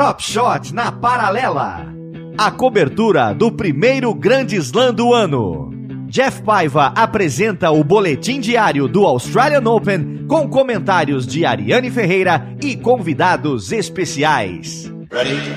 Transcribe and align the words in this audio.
Drop 0.00 0.22
Shot 0.22 0.72
na 0.72 0.90
paralela. 0.90 1.86
A 2.38 2.50
cobertura 2.50 3.34
do 3.34 3.52
primeiro 3.52 4.14
Grande 4.14 4.56
Slam 4.56 4.94
do 4.94 5.12
ano. 5.12 5.70
Jeff 6.08 6.42
Paiva 6.42 6.86
apresenta 6.96 7.70
o 7.70 7.84
boletim 7.84 8.40
diário 8.40 8.88
do 8.88 9.04
Australian 9.04 9.62
Open 9.68 10.24
com 10.26 10.48
comentários 10.48 11.26
de 11.26 11.44
Ariane 11.44 11.90
Ferreira 11.90 12.48
e 12.62 12.78
convidados 12.78 13.72
especiais. 13.72 14.90
Ready? 15.10 15.54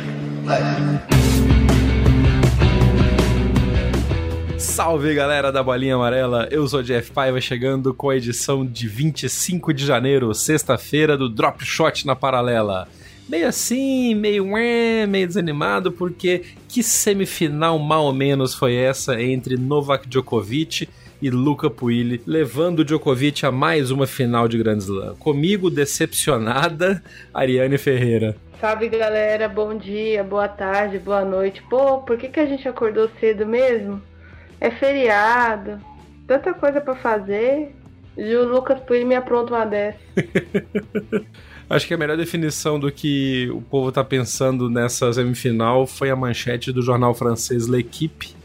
Salve 4.58 5.16
galera 5.16 5.54
da 5.54 5.64
Bolinha 5.64 5.96
Amarela, 5.96 6.50
eu 6.52 6.68
sou 6.68 6.84
Jeff 6.84 7.12
Paiva 7.12 7.40
chegando 7.40 7.94
com 7.94 8.10
a 8.10 8.18
edição 8.18 8.66
de 8.66 8.90
25 8.90 9.74
de 9.74 9.86
janeiro, 9.86 10.34
sexta-feira 10.34 11.16
do 11.16 11.30
Drop 11.30 11.64
Shot 11.64 12.06
na 12.06 12.14
Paralela 12.14 12.90
meio 13.34 13.48
assim, 13.48 14.14
meio 14.14 14.46
meio 14.46 15.26
desanimado, 15.26 15.92
porque 15.92 16.44
que 16.70 16.84
semifinal 16.84 17.80
mal 17.80 18.06
ou 18.06 18.14
menos 18.14 18.54
foi 18.54 18.76
essa 18.76 19.20
entre 19.20 19.58
Novak 19.58 20.08
Djokovic 20.08 20.88
e 21.20 21.32
Luca 21.32 21.68
Puili, 21.68 22.22
levando 22.28 22.80
o 22.80 22.86
Djokovic 22.86 23.44
a 23.44 23.52
mais 23.52 23.90
uma 23.90 24.06
final 24.06 24.48
de 24.48 24.60
Grand 24.60 24.78
Slam. 24.78 25.16
Comigo, 25.16 25.72
decepcionada, 25.72 27.04
Ariane 27.34 27.80
Ferreira. 27.80 28.36
Salve 28.62 28.88
galera, 28.88 29.50
bom 29.50 29.76
dia, 29.76 30.24
boa 30.24 30.48
tarde, 30.48 31.00
boa 31.00 31.26
noite. 31.26 31.60
Pô, 31.64 32.02
por 32.02 32.18
que, 32.18 32.30
que 32.30 32.40
a 32.40 32.46
gente 32.46 32.68
acordou 32.68 33.10
cedo 33.20 33.48
mesmo? 33.48 34.00
É 34.62 34.70
feriado, 34.70 35.80
tanta 36.28 36.54
coisa 36.54 36.80
para 36.80 36.94
fazer. 36.94 37.74
E 38.16 38.36
o 38.36 38.48
Lucas 38.48 38.80
Puili 38.82 39.04
me 39.04 39.16
apronta 39.16 39.56
uma 39.56 39.66
dessa. 39.66 39.98
Acho 41.70 41.88
que 41.88 41.94
a 41.94 41.98
melhor 41.98 42.18
definição 42.18 42.80
do 42.80 42.92
que 42.92 43.50
o 43.52 43.62
povo 43.62 43.92
tá 43.92 44.04
pensando 44.04 44.70
nessa 44.70 45.12
semifinal 45.12 45.88
foi 45.88 46.10
a 46.10 46.16
manchete 46.16 46.72
do 46.72 46.82
jornal 46.82 47.16
francês 47.16 47.68
L'Equipe, 47.68 48.36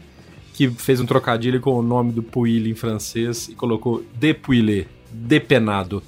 que 0.53 0.69
fez 0.69 0.99
um 0.99 1.05
trocadilho 1.05 1.61
com 1.61 1.73
o 1.73 1.81
nome 1.81 2.11
do 2.11 2.23
Puile 2.23 2.71
em 2.71 2.75
francês 2.75 3.47
e 3.47 3.53
colocou 3.53 4.03
Depuilé, 4.15 4.85
depenado. 5.11 6.01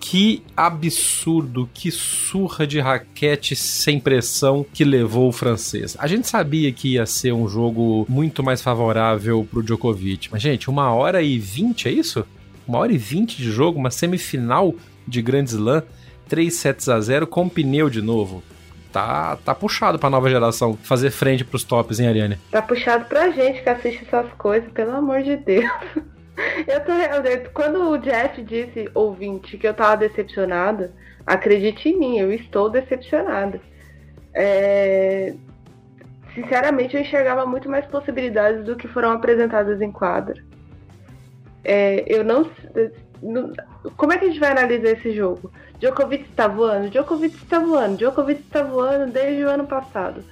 Que 0.00 0.42
absurdo, 0.56 1.68
que 1.74 1.90
surra 1.90 2.66
de 2.66 2.80
raquete 2.80 3.54
sem 3.54 4.00
pressão 4.00 4.64
que 4.72 4.84
levou 4.84 5.28
o 5.28 5.32
francês. 5.32 5.96
A 5.98 6.06
gente 6.06 6.28
sabia 6.28 6.72
que 6.72 6.94
ia 6.94 7.04
ser 7.04 7.32
um 7.32 7.48
jogo 7.48 8.06
muito 8.08 8.42
mais 8.42 8.62
favorável 8.62 9.46
pro 9.50 9.62
Djokovic, 9.62 10.28
mas 10.30 10.40
gente, 10.40 10.70
uma 10.70 10.92
hora 10.94 11.22
e 11.22 11.38
vinte, 11.38 11.88
é 11.88 11.92
isso? 11.92 12.24
Uma 12.66 12.78
hora 12.78 12.92
e 12.92 12.98
vinte 12.98 13.36
de 13.36 13.50
jogo, 13.50 13.78
uma 13.78 13.90
semifinal 13.90 14.74
de 15.06 15.20
Grand 15.20 15.44
Slam 15.44 15.82
3 16.28 16.54
sets 16.54 16.88
a 16.88 17.00
0 17.00 17.26
com 17.26 17.48
pneu 17.48 17.88
de 17.88 18.02
novo. 18.02 18.42
Tá, 18.92 19.36
tá 19.44 19.54
puxado 19.54 19.98
pra 19.98 20.08
nova 20.08 20.30
geração 20.30 20.76
fazer 20.82 21.10
frente 21.10 21.44
pros 21.44 21.62
tops, 21.62 22.00
hein, 22.00 22.08
Ariane? 22.08 22.38
Tá 22.50 22.62
puxado 22.62 23.04
pra 23.04 23.30
gente 23.30 23.62
que 23.62 23.68
assiste 23.68 24.04
essas 24.06 24.32
coisas, 24.34 24.70
pelo 24.72 24.92
amor 24.92 25.22
de 25.22 25.36
Deus. 25.36 25.70
Eu 26.68 26.80
tô, 26.84 27.50
quando 27.52 27.90
o 27.90 27.98
Jeff 27.98 28.40
disse, 28.42 28.88
ouvinte, 28.94 29.58
que 29.58 29.66
eu 29.66 29.74
tava 29.74 29.96
decepcionada, 29.96 30.92
acredite 31.26 31.88
em 31.88 31.98
mim, 31.98 32.18
eu 32.18 32.32
estou 32.32 32.70
decepcionada. 32.70 33.60
É... 34.32 35.34
Sinceramente, 36.34 36.94
eu 36.94 37.02
enxergava 37.02 37.44
muito 37.44 37.68
mais 37.68 37.84
possibilidades 37.86 38.64
do 38.64 38.76
que 38.76 38.86
foram 38.86 39.10
apresentadas 39.10 39.80
em 39.80 39.90
quadra. 39.90 40.40
É, 41.64 42.04
eu 42.06 42.22
não. 42.22 42.48
Como 43.96 44.12
é 44.12 44.18
que 44.18 44.24
a 44.24 44.28
gente 44.28 44.40
vai 44.40 44.50
analisar 44.50 44.90
esse 44.90 45.12
jogo? 45.12 45.50
Djokovic 45.78 46.24
está 46.24 46.48
voando, 46.48 46.90
Djokovic 46.90 47.36
está 47.36 47.58
voando, 47.58 47.96
Djokovic 47.96 48.40
está 48.40 48.62
voando 48.62 49.12
desde 49.12 49.44
o 49.44 49.48
ano 49.48 49.66
passado. 49.66 50.24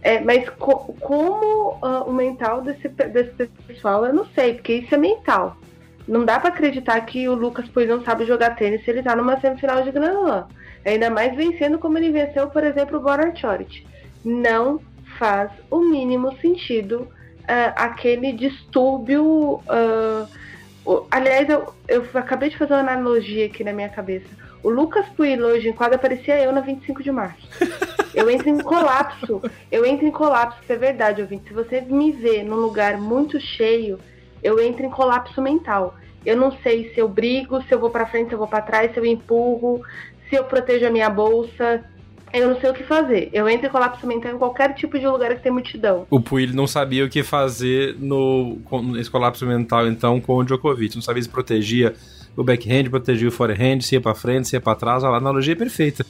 É, 0.00 0.20
mas 0.20 0.48
co 0.50 0.94
como 1.00 1.78
uh, 1.82 2.04
o 2.06 2.12
mental 2.12 2.62
desse, 2.62 2.88
desse 2.88 3.46
pessoal, 3.66 4.06
eu 4.06 4.14
não 4.14 4.26
sei, 4.26 4.54
porque 4.54 4.74
isso 4.74 4.94
é 4.94 4.98
mental. 4.98 5.56
Não 6.06 6.24
dá 6.24 6.38
para 6.40 6.50
acreditar 6.50 7.00
que 7.02 7.28
o 7.28 7.34
Lucas 7.34 7.68
Puig 7.68 7.86
não 7.88 8.02
sabe 8.02 8.24
jogar 8.24 8.56
tênis 8.56 8.82
se 8.84 8.90
ele 8.90 9.02
tá 9.02 9.14
numa 9.14 9.38
semifinal 9.40 9.82
de 9.82 9.90
Grand 9.90 10.12
Slam. 10.12 10.46
Ainda 10.84 11.10
mais 11.10 11.36
vencendo 11.36 11.78
como 11.78 11.98
ele 11.98 12.10
venceu, 12.10 12.46
por 12.48 12.64
exemplo, 12.64 12.98
o 12.98 13.02
Boran 13.02 13.34
Choric. 13.34 13.86
Não 14.24 14.80
faz 15.18 15.50
o 15.70 15.80
mínimo 15.80 16.34
sentido 16.40 17.08
uh, 17.42 17.72
aquele 17.76 18.32
distúrbio. 18.32 19.60
Uh, 19.66 20.47
aliás, 21.10 21.48
eu, 21.48 21.72
eu 21.86 22.06
acabei 22.14 22.50
de 22.50 22.58
fazer 22.58 22.74
uma 22.74 22.80
analogia 22.80 23.46
aqui 23.46 23.62
na 23.64 23.72
minha 23.72 23.88
cabeça 23.88 24.28
o 24.62 24.70
Lucas 24.70 25.06
Puil 25.10 25.44
hoje 25.44 25.68
em 25.68 25.72
quadra 25.72 25.98
parecia 25.98 26.38
eu 26.42 26.52
na 26.52 26.60
25 26.60 27.02
de 27.02 27.12
março. 27.12 27.48
Eu 28.14 28.28
entro 28.28 28.48
em 28.48 28.58
colapso. 28.58 29.40
Eu 29.70 29.86
entro 29.86 30.06
em 30.06 30.10
colapso, 30.10 30.58
isso 30.62 30.72
é 30.72 30.76
verdade, 30.76 31.22
ouvinte. 31.22 31.48
Se 31.48 31.54
você 31.54 31.80
me 31.80 32.10
vê 32.10 32.42
num 32.42 32.56
lugar 32.56 32.98
muito 32.98 33.40
cheio, 33.40 33.98
eu 34.42 34.60
entro 34.60 34.84
em 34.84 34.90
colapso 34.90 35.40
mental. 35.40 35.94
Eu 36.26 36.36
não 36.36 36.50
sei 36.50 36.92
se 36.92 37.00
eu 37.00 37.08
brigo, 37.08 37.62
se 37.62 37.72
eu 37.72 37.78
vou 37.78 37.90
para 37.90 38.06
frente, 38.06 38.28
se 38.28 38.34
eu 38.34 38.38
vou 38.38 38.48
para 38.48 38.62
trás, 38.62 38.92
se 38.92 38.98
eu 38.98 39.06
empurro, 39.06 39.80
se 40.28 40.34
eu 40.34 40.44
protejo 40.44 40.86
a 40.86 40.90
minha 40.90 41.08
bolsa. 41.08 41.84
Eu 42.32 42.48
não 42.48 42.60
sei 42.60 42.70
o 42.70 42.74
que 42.74 42.84
fazer. 42.84 43.30
Eu 43.32 43.48
entro 43.48 43.66
em 43.66 43.70
colapso 43.70 44.06
mental 44.06 44.34
em 44.34 44.38
qualquer 44.38 44.74
tipo 44.74 44.98
de 44.98 45.06
lugar 45.06 45.34
que 45.34 45.42
tem 45.42 45.52
multidão. 45.52 46.06
O 46.10 46.20
Puil 46.20 46.54
não 46.54 46.66
sabia 46.66 47.04
o 47.04 47.08
que 47.08 47.22
fazer 47.22 47.96
no, 47.98 48.58
nesse 48.92 49.10
colapso 49.10 49.46
mental, 49.46 49.86
então, 49.86 50.20
com 50.20 50.36
o 50.36 50.44
Djokovic. 50.44 50.94
Não 50.94 51.02
sabia 51.02 51.22
se 51.22 51.28
protegia 51.28 51.94
o 52.36 52.44
backhand, 52.44 52.90
protegia 52.90 53.28
o 53.28 53.32
forehand, 53.32 53.80
se 53.80 53.94
ia 53.94 54.00
pra 54.00 54.14
frente, 54.14 54.48
se 54.48 54.56
ia 54.56 54.60
pra 54.60 54.74
trás, 54.74 55.02
a 55.02 55.08
analogia 55.08 55.54
é 55.54 55.56
perfeita. 55.56 56.04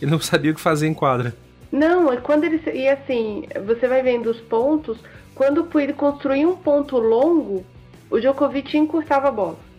Ele 0.00 0.10
não 0.10 0.20
sabia 0.20 0.50
o 0.50 0.54
que 0.54 0.60
fazer 0.60 0.86
em 0.86 0.94
quadra. 0.94 1.34
Não, 1.70 2.12
é 2.12 2.16
quando 2.16 2.44
ele. 2.44 2.60
E 2.74 2.88
assim, 2.88 3.44
você 3.66 3.86
vai 3.86 4.02
vendo 4.02 4.30
os 4.30 4.40
pontos, 4.40 4.98
quando 5.34 5.66
ele 5.78 5.92
construía 5.92 6.48
um 6.48 6.56
ponto 6.56 6.98
longo, 6.98 7.64
o 8.10 8.18
Djokovic 8.18 8.76
encurtava 8.76 9.28
a 9.28 9.32
bola. 9.32 9.69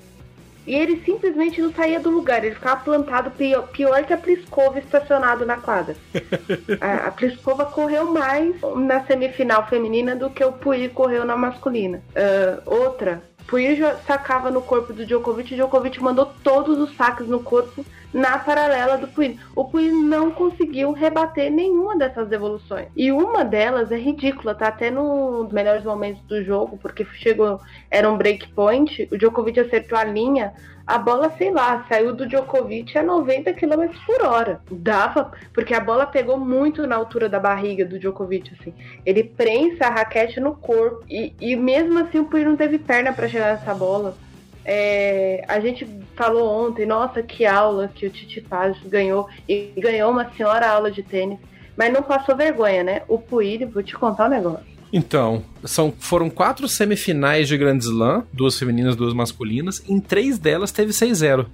E 0.65 0.75
ele 0.75 1.01
simplesmente 1.03 1.61
não 1.61 1.73
saía 1.73 1.99
do 1.99 2.09
lugar, 2.09 2.43
ele 2.43 2.55
ficava 2.55 2.81
plantado 2.81 3.31
pior, 3.31 3.67
pior 3.69 4.03
que 4.03 4.13
a 4.13 4.17
Pliskova 4.17 4.79
estacionado 4.79 5.45
na 5.45 5.57
quadra. 5.57 5.95
a, 6.79 7.07
a 7.07 7.11
Pliskova 7.11 7.65
correu 7.65 8.11
mais 8.11 8.55
na 8.75 9.03
semifinal 9.05 9.67
feminina 9.67 10.15
do 10.15 10.29
que 10.29 10.43
o 10.43 10.51
Pui 10.51 10.87
correu 10.89 11.25
na 11.25 11.35
masculina. 11.35 12.01
Uh, 12.11 12.61
outra, 12.65 13.21
Puig 13.47 13.81
sacava 14.05 14.49
no 14.49 14.61
corpo 14.61 14.93
do 14.93 15.05
Djokovic 15.05 15.53
e 15.53 15.57
Djokovic 15.57 16.01
mandou 16.01 16.25
todos 16.43 16.77
os 16.77 16.95
saques 16.95 17.27
no 17.27 17.39
corpo 17.39 17.85
na 18.13 18.37
paralela 18.37 18.97
do 18.97 19.07
Puig. 19.07 19.39
O 19.55 19.65
Puig 19.65 19.91
não 19.91 20.31
conseguiu 20.31 20.91
rebater 20.91 21.51
nenhuma 21.51 21.97
dessas 21.97 22.27
devoluções. 22.27 22.87
E 22.95 23.11
uma 23.11 23.43
delas 23.43 23.91
é 23.91 23.97
ridícula, 23.97 24.53
tá 24.53 24.67
até 24.67 24.91
nos 24.91 25.51
melhores 25.51 25.83
momentos 25.83 26.21
do 26.23 26.43
jogo, 26.43 26.77
porque 26.77 27.05
chegou, 27.13 27.59
era 27.89 28.09
um 28.09 28.17
break 28.17 28.49
point, 28.53 29.07
o 29.11 29.17
Djokovic 29.17 29.59
acertou 29.59 29.97
a 29.97 30.03
linha, 30.03 30.53
a 30.91 30.97
bola, 30.97 31.33
sei 31.37 31.51
lá, 31.51 31.85
saiu 31.87 32.13
do 32.13 32.27
Djokovic 32.27 32.97
a 32.97 33.01
90 33.01 33.53
km 33.53 33.87
por 34.05 34.25
hora. 34.25 34.61
Dava, 34.69 35.31
porque 35.53 35.73
a 35.73 35.79
bola 35.79 36.05
pegou 36.05 36.37
muito 36.37 36.85
na 36.85 36.97
altura 36.97 37.29
da 37.29 37.39
barriga 37.39 37.85
do 37.85 37.97
Djokovic, 37.97 38.51
assim. 38.59 38.73
Ele 39.05 39.23
prensa 39.23 39.85
a 39.85 39.89
raquete 39.89 40.41
no 40.41 40.53
corpo 40.53 41.05
e, 41.09 41.33
e 41.39 41.55
mesmo 41.55 41.97
assim 41.99 42.19
o 42.19 42.25
Puig 42.25 42.43
não 42.43 42.57
teve 42.57 42.77
perna 42.77 43.13
para 43.13 43.29
chegar 43.29 43.53
nessa 43.53 43.73
bola. 43.73 44.17
É, 44.65 45.45
a 45.47 45.61
gente 45.61 45.87
falou 46.13 46.67
ontem, 46.67 46.85
nossa, 46.85 47.23
que 47.23 47.45
aula 47.45 47.87
que 47.87 48.05
o 48.05 48.09
Titi 48.09 48.41
Paz 48.41 48.77
ganhou 48.83 49.29
e 49.47 49.71
ganhou 49.77 50.11
uma 50.11 50.29
senhora 50.31 50.67
aula 50.67 50.91
de 50.91 51.03
tênis, 51.03 51.39
mas 51.77 51.91
não 51.91 52.03
passou 52.03 52.35
vergonha, 52.35 52.83
né? 52.83 53.01
O 53.07 53.17
Puig, 53.17 53.63
vou 53.63 53.81
te 53.81 53.95
contar 53.95 54.25
um 54.25 54.29
negócio. 54.29 54.71
Então, 54.93 55.43
são, 55.63 55.93
foram 55.97 56.29
quatro 56.29 56.67
semifinais 56.67 57.47
de 57.47 57.57
Grand 57.57 57.77
Slam, 57.77 58.23
duas 58.33 58.57
femininas, 58.59 58.95
duas 58.95 59.13
masculinas. 59.13 59.81
Em 59.87 59.99
três 59.99 60.37
delas 60.37 60.71
teve 60.71 60.91
6-0. 60.91 61.45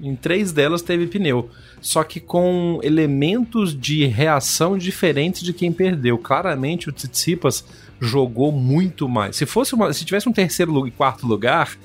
Em 0.00 0.16
três 0.16 0.52
delas 0.52 0.82
teve 0.82 1.06
pneu. 1.06 1.48
Só 1.80 2.02
que 2.04 2.20
com 2.20 2.80
elementos 2.82 3.78
de 3.78 4.04
reação 4.06 4.76
diferentes 4.76 5.42
de 5.42 5.52
quem 5.52 5.72
perdeu. 5.72 6.18
Claramente 6.18 6.88
o 6.88 6.92
Tsitsipas 6.92 7.64
jogou 8.00 8.50
muito 8.50 9.08
mais. 9.08 9.36
Se 9.36 9.46
fosse 9.46 9.74
uma, 9.74 9.92
se 9.92 10.04
tivesse 10.04 10.28
um 10.28 10.32
terceiro 10.32 10.86
e 10.86 10.90
quarto 10.90 11.26
lugar, 11.26 11.78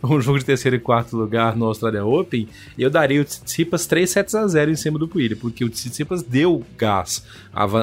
um 0.08 0.20
jogo 0.20 0.38
de 0.38 0.44
terceiro 0.44 0.76
e 0.76 0.80
quarto 0.80 1.16
lugar 1.16 1.56
no 1.56 1.66
Australia 1.66 2.04
Open, 2.04 2.48
eu 2.78 2.90
daria 2.90 3.20
o 3.20 3.24
Tsitsipas 3.24 3.86
3 3.86 4.08
sets 4.08 4.34
a 4.34 4.46
0 4.46 4.70
em 4.70 4.76
cima 4.76 4.98
do 4.98 5.06
Puig, 5.06 5.34
porque 5.36 5.64
o 5.64 5.68
Tsitsipas 5.68 6.22
deu 6.22 6.64
gás. 6.76 7.24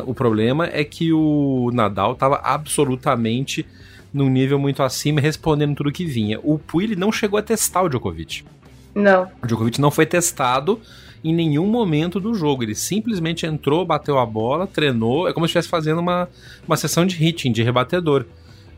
O 0.06 0.14
problema 0.14 0.68
é 0.68 0.84
que 0.84 1.14
o 1.14 1.70
Nadal 1.74 2.14
estava 2.14 2.38
absolutamente 2.44 3.66
num 4.14 4.30
nível 4.30 4.58
muito 4.58 4.82
acima, 4.82 5.22
respondendo 5.22 5.76
tudo 5.76 5.92
que 5.92 6.06
vinha. 6.06 6.40
O 6.44 6.58
Puig 6.58 6.96
não 6.96 7.12
chegou 7.12 7.38
a 7.38 7.42
testar 7.42 7.84
o 7.84 7.90
Djokovic. 7.90 8.44
Não. 8.96 9.30
O 9.44 9.48
Djokovic 9.48 9.80
não 9.80 9.92
foi 9.92 10.06
testado 10.06 10.80
em 11.24 11.34
nenhum 11.34 11.68
momento 11.68 12.20
do 12.20 12.34
jogo. 12.34 12.64
Ele 12.64 12.74
simplesmente 12.74 13.46
entrou, 13.46 13.86
bateu 13.86 14.18
a 14.18 14.26
bola, 14.26 14.66
treinou. 14.66 15.28
É 15.28 15.34
como 15.34 15.46
se 15.46 15.52
estivesse 15.52 15.68
fazendo 15.68 16.00
uma, 16.00 16.28
uma 16.68 16.78
sessão 16.78 17.06
de 17.06 17.24
hitting, 17.24 17.52
de 17.52 17.62
rebatedor. 17.62 18.26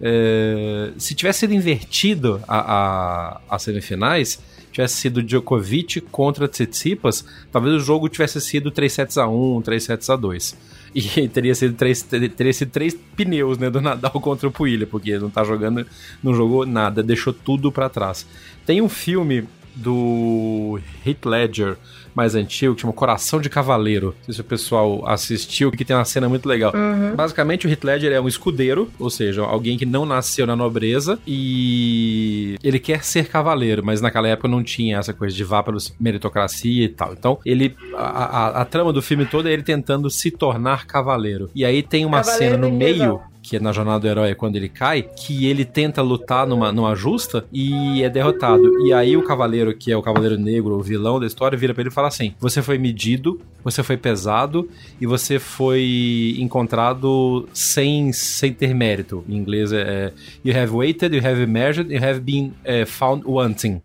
É, 0.01 0.91
se 0.97 1.13
tivesse 1.13 1.39
sido 1.39 1.53
invertido 1.53 2.41
a, 2.47 2.59
a, 2.59 3.41
as 3.49 3.61
semifinais, 3.63 4.39
tivesse 4.71 4.95
sido 4.95 5.21
Djokovic 5.21 6.01
contra 6.01 6.47
Tsitsipas, 6.47 7.25
talvez 7.51 7.75
o 7.75 7.79
jogo 7.79 8.07
tivesse 8.07 8.39
sido 8.39 8.71
3 8.71 8.91
sets 8.91 9.17
a 9.17 9.27
1, 9.27 9.61
3 9.61 9.83
sets 9.83 10.09
a 10.09 10.15
2. 10.15 10.57
E 10.93 11.27
teria 11.29 11.53
sido 11.53 11.75
três, 11.75 12.01
teria 12.01 12.53
sido 12.53 12.71
três 12.71 12.95
pneus 13.15 13.57
né, 13.57 13.69
do 13.69 13.81
Nadal 13.81 14.11
contra 14.21 14.47
o 14.47 14.51
Puilha, 14.51 14.87
porque 14.87 15.17
não 15.17 15.29
tá 15.29 15.43
jogando, 15.43 15.85
não 16.23 16.33
jogou 16.33 16.65
nada, 16.65 17.03
deixou 17.03 17.33
tudo 17.33 17.71
para 17.71 17.89
trás. 17.89 18.25
Tem 18.65 18.81
um 18.81 18.89
filme 18.89 19.47
do 19.75 20.79
Heath 21.05 21.25
Ledger 21.25 21.77
mais 22.19 22.35
antigo, 22.35 22.75
que 22.75 22.81
chama 22.81 22.93
Coração 22.93 23.39
de 23.39 23.49
Cavaleiro. 23.49 24.07
Não 24.07 24.25
sei 24.25 24.33
se 24.33 24.41
o 24.41 24.43
pessoal 24.43 25.07
assistiu, 25.07 25.71
que 25.71 25.85
tem 25.85 25.95
uma 25.95 26.05
cena 26.05 26.27
muito 26.27 26.47
legal. 26.47 26.73
Uhum. 26.75 27.15
Basicamente, 27.15 27.65
o 27.65 27.69
Heath 27.69 27.83
Ledger 27.83 28.11
é 28.11 28.19
um 28.19 28.27
escudeiro, 28.27 28.91
ou 28.99 29.09
seja, 29.09 29.41
alguém 29.41 29.77
que 29.77 29.85
não 29.85 30.05
nasceu 30.05 30.45
na 30.45 30.55
nobreza 30.55 31.19
e 31.25 32.57
ele 32.63 32.79
quer 32.79 33.03
ser 33.03 33.27
cavaleiro, 33.27 33.83
mas 33.85 34.01
naquela 34.01 34.27
época 34.27 34.47
não 34.47 34.63
tinha 34.63 34.97
essa 34.97 35.13
coisa 35.13 35.35
de 35.35 35.43
vá 35.43 35.63
pela 35.63 35.77
meritocracia 35.99 36.83
e 36.83 36.89
tal. 36.89 37.13
Então, 37.13 37.39
ele 37.45 37.75
a, 37.95 38.03
a, 38.03 38.61
a, 38.61 38.65
trama 38.65 38.91
do 38.91 39.01
filme 39.01 39.25
todo 39.25 39.47
é 39.47 39.53
ele 39.53 39.63
tentando 39.63 40.09
se 40.09 40.31
tornar 40.31 40.85
cavaleiro. 40.85 41.49
E 41.55 41.63
aí 41.63 41.81
tem 41.81 42.05
uma 42.05 42.21
cavaleiro 42.21 42.55
cena 42.55 42.69
no 42.69 42.75
meio 42.75 43.21
que 43.49 43.55
é 43.55 43.59
na 43.59 43.71
jornada 43.71 44.01
do 44.01 44.07
herói 44.07 44.29
é 44.29 44.35
quando 44.35 44.57
ele 44.57 44.69
cai, 44.69 45.01
que 45.01 45.47
ele 45.47 45.65
tenta 45.65 46.03
lutar 46.03 46.45
numa, 46.45 46.71
numa 46.71 46.93
justa 46.93 47.45
e 47.51 48.03
é 48.03 48.09
derrotado. 48.09 48.85
E 48.85 48.93
aí 48.93 49.17
o 49.17 49.23
cavaleiro, 49.23 49.75
que 49.75 49.91
é 49.91 49.97
o 49.97 50.03
cavaleiro 50.03 50.37
negro, 50.37 50.77
o 50.77 50.83
vilão 50.83 51.19
da 51.19 51.25
história, 51.25 51.57
vira 51.57 51.73
pra 51.73 51.81
ele 51.81 51.89
e 51.89 51.93
fala 51.93 52.09
assim: 52.09 52.35
Você 52.39 52.61
foi 52.61 52.77
medido, 52.77 53.41
você 53.63 53.81
foi 53.81 53.97
pesado 53.97 54.69
e 55.01 55.07
você 55.07 55.39
foi 55.39 56.35
encontrado 56.37 57.49
sem, 57.51 58.13
sem 58.13 58.53
ter 58.53 58.75
mérito. 58.75 59.23
Em 59.27 59.35
inglês 59.35 59.73
é 59.73 60.13
You 60.45 60.55
have 60.55 60.71
waited, 60.71 61.15
you 61.15 61.25
have 61.25 61.43
measured, 61.47 61.91
you 61.91 62.03
have 62.03 62.19
been 62.19 62.53
uh, 62.67 62.85
found 62.85 63.23
wanting. 63.25 63.81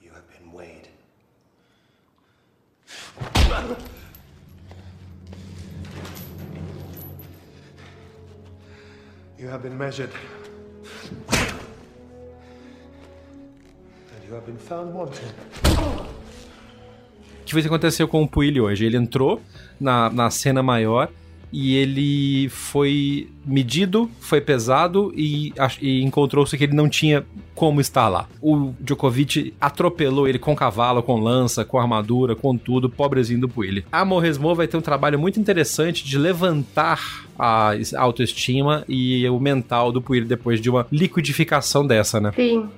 You 0.00 0.12
have 0.14 0.24
been 0.32 0.50
weighed. 0.54 0.88
You 9.42 9.48
have 9.48 9.64
been 9.64 9.76
measured. 9.76 10.10
And 14.12 14.24
you 14.28 14.34
have 14.34 14.46
been 14.46 14.56
found 14.56 14.94
wanting. 14.94 15.26
O 17.42 17.44
que 17.44 17.58
aconteceu 17.66 18.06
com 18.06 18.22
o 18.22 18.28
Puili 18.28 18.60
hoje? 18.60 18.84
Ele 18.84 18.96
entrou 18.96 19.42
na, 19.80 20.08
na 20.10 20.30
cena 20.30 20.62
maior 20.62 21.10
e 21.52 21.76
ele 21.76 22.48
foi 22.48 23.28
medido, 23.44 24.10
foi 24.20 24.40
pesado 24.40 25.12
e, 25.14 25.52
e 25.80 26.02
encontrou-se 26.02 26.56
que 26.56 26.64
ele 26.64 26.72
não 26.72 26.88
tinha 26.88 27.24
como 27.54 27.80
estar 27.80 28.08
lá. 28.08 28.26
O 28.40 28.72
Djokovic 28.80 29.52
atropelou 29.60 30.26
ele 30.26 30.38
com 30.38 30.56
cavalo, 30.56 31.02
com 31.02 31.20
lança, 31.20 31.64
com 31.64 31.78
armadura, 31.78 32.34
com 32.34 32.56
tudo, 32.56 32.88
pobrezinho 32.88 33.40
do 33.40 33.48
Puig. 33.48 33.84
A 33.92 34.04
Morresmo 34.04 34.54
vai 34.54 34.66
ter 34.66 34.76
um 34.76 34.80
trabalho 34.80 35.18
muito 35.18 35.38
interessante 35.38 36.04
de 36.04 36.16
levantar 36.16 37.26
a 37.38 37.74
autoestima 37.98 38.84
e 38.88 39.28
o 39.28 39.38
mental 39.38 39.92
do 39.92 40.00
Puig 40.00 40.24
depois 40.24 40.60
de 40.60 40.70
uma 40.70 40.86
liquidificação 40.90 41.86
dessa, 41.86 42.18
né? 42.20 42.32
Sim. 42.34 42.68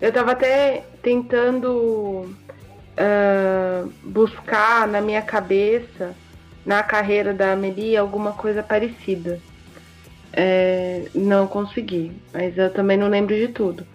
Eu 0.00 0.12
tava 0.12 0.32
até 0.32 0.84
tentando 1.02 2.26
uh, 2.96 3.92
buscar 4.04 4.88
na 4.88 5.00
minha 5.00 5.22
cabeça 5.22 6.14
na 6.64 6.82
carreira 6.82 7.32
da 7.32 7.52
Amelie 7.52 7.96
alguma 7.96 8.32
coisa 8.32 8.62
parecida. 8.62 9.40
É, 10.32 11.08
não 11.14 11.46
consegui, 11.46 12.12
mas 12.32 12.56
eu 12.56 12.70
também 12.72 12.96
não 12.96 13.08
lembro 13.08 13.34
de 13.34 13.48
tudo. 13.48 13.86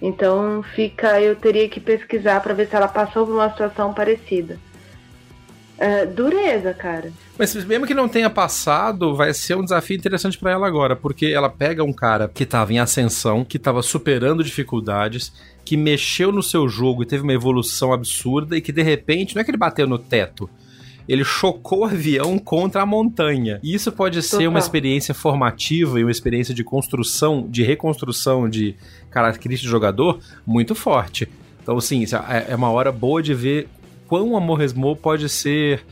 Então 0.00 0.62
fica, 0.74 1.20
eu 1.20 1.36
teria 1.36 1.68
que 1.68 1.78
pesquisar 1.78 2.40
para 2.40 2.52
ver 2.52 2.68
se 2.68 2.74
ela 2.74 2.88
passou 2.88 3.24
por 3.24 3.34
uma 3.34 3.50
situação 3.50 3.94
parecida. 3.94 4.58
É, 5.78 6.04
dureza, 6.04 6.74
cara. 6.74 7.12
Mas 7.38 7.54
mesmo 7.64 7.86
que 7.86 7.94
não 7.94 8.08
tenha 8.08 8.28
passado, 8.28 9.16
vai 9.16 9.32
ser 9.32 9.56
um 9.56 9.64
desafio 9.64 9.96
interessante 9.96 10.38
para 10.38 10.52
ela 10.52 10.66
agora, 10.66 10.94
porque 10.94 11.26
ela 11.26 11.48
pega 11.48 11.82
um 11.82 11.92
cara 11.92 12.28
que 12.32 12.44
tava 12.44 12.72
em 12.72 12.78
ascensão, 12.78 13.44
que 13.44 13.58
tava 13.58 13.82
superando 13.82 14.44
dificuldades, 14.44 15.32
que 15.64 15.76
mexeu 15.76 16.30
no 16.30 16.42
seu 16.42 16.68
jogo 16.68 17.02
e 17.02 17.06
teve 17.06 17.22
uma 17.22 17.32
evolução 17.32 17.92
absurda 17.92 18.56
e 18.56 18.60
que 18.60 18.70
de 18.70 18.82
repente, 18.82 19.34
não 19.34 19.40
é 19.40 19.44
que 19.44 19.50
ele 19.50 19.58
bateu 19.58 19.86
no 19.86 19.98
teto, 19.98 20.48
ele 21.08 21.24
chocou 21.24 21.80
o 21.80 21.84
avião 21.84 22.38
contra 22.38 22.82
a 22.82 22.86
montanha. 22.86 23.60
E 23.62 23.74
isso 23.74 23.90
pode 23.92 24.22
ser 24.22 24.36
Total. 24.36 24.48
uma 24.48 24.58
experiência 24.58 25.14
formativa 25.14 25.98
e 25.98 26.04
uma 26.04 26.10
experiência 26.10 26.54
de 26.54 26.62
construção, 26.64 27.46
de 27.48 27.62
reconstrução 27.62 28.48
de 28.48 28.74
características 29.10 29.68
do 29.68 29.72
jogador 29.72 30.20
muito 30.46 30.74
forte. 30.74 31.28
Então, 31.62 31.76
assim, 31.76 32.04
é, 32.28 32.52
é 32.52 32.56
uma 32.56 32.70
hora 32.70 32.90
boa 32.90 33.22
de 33.22 33.34
ver 33.34 33.68
quão 34.06 34.36
a 34.36 34.40
Morresmo 34.40 34.96
pode 34.96 35.28
ser 35.28 35.84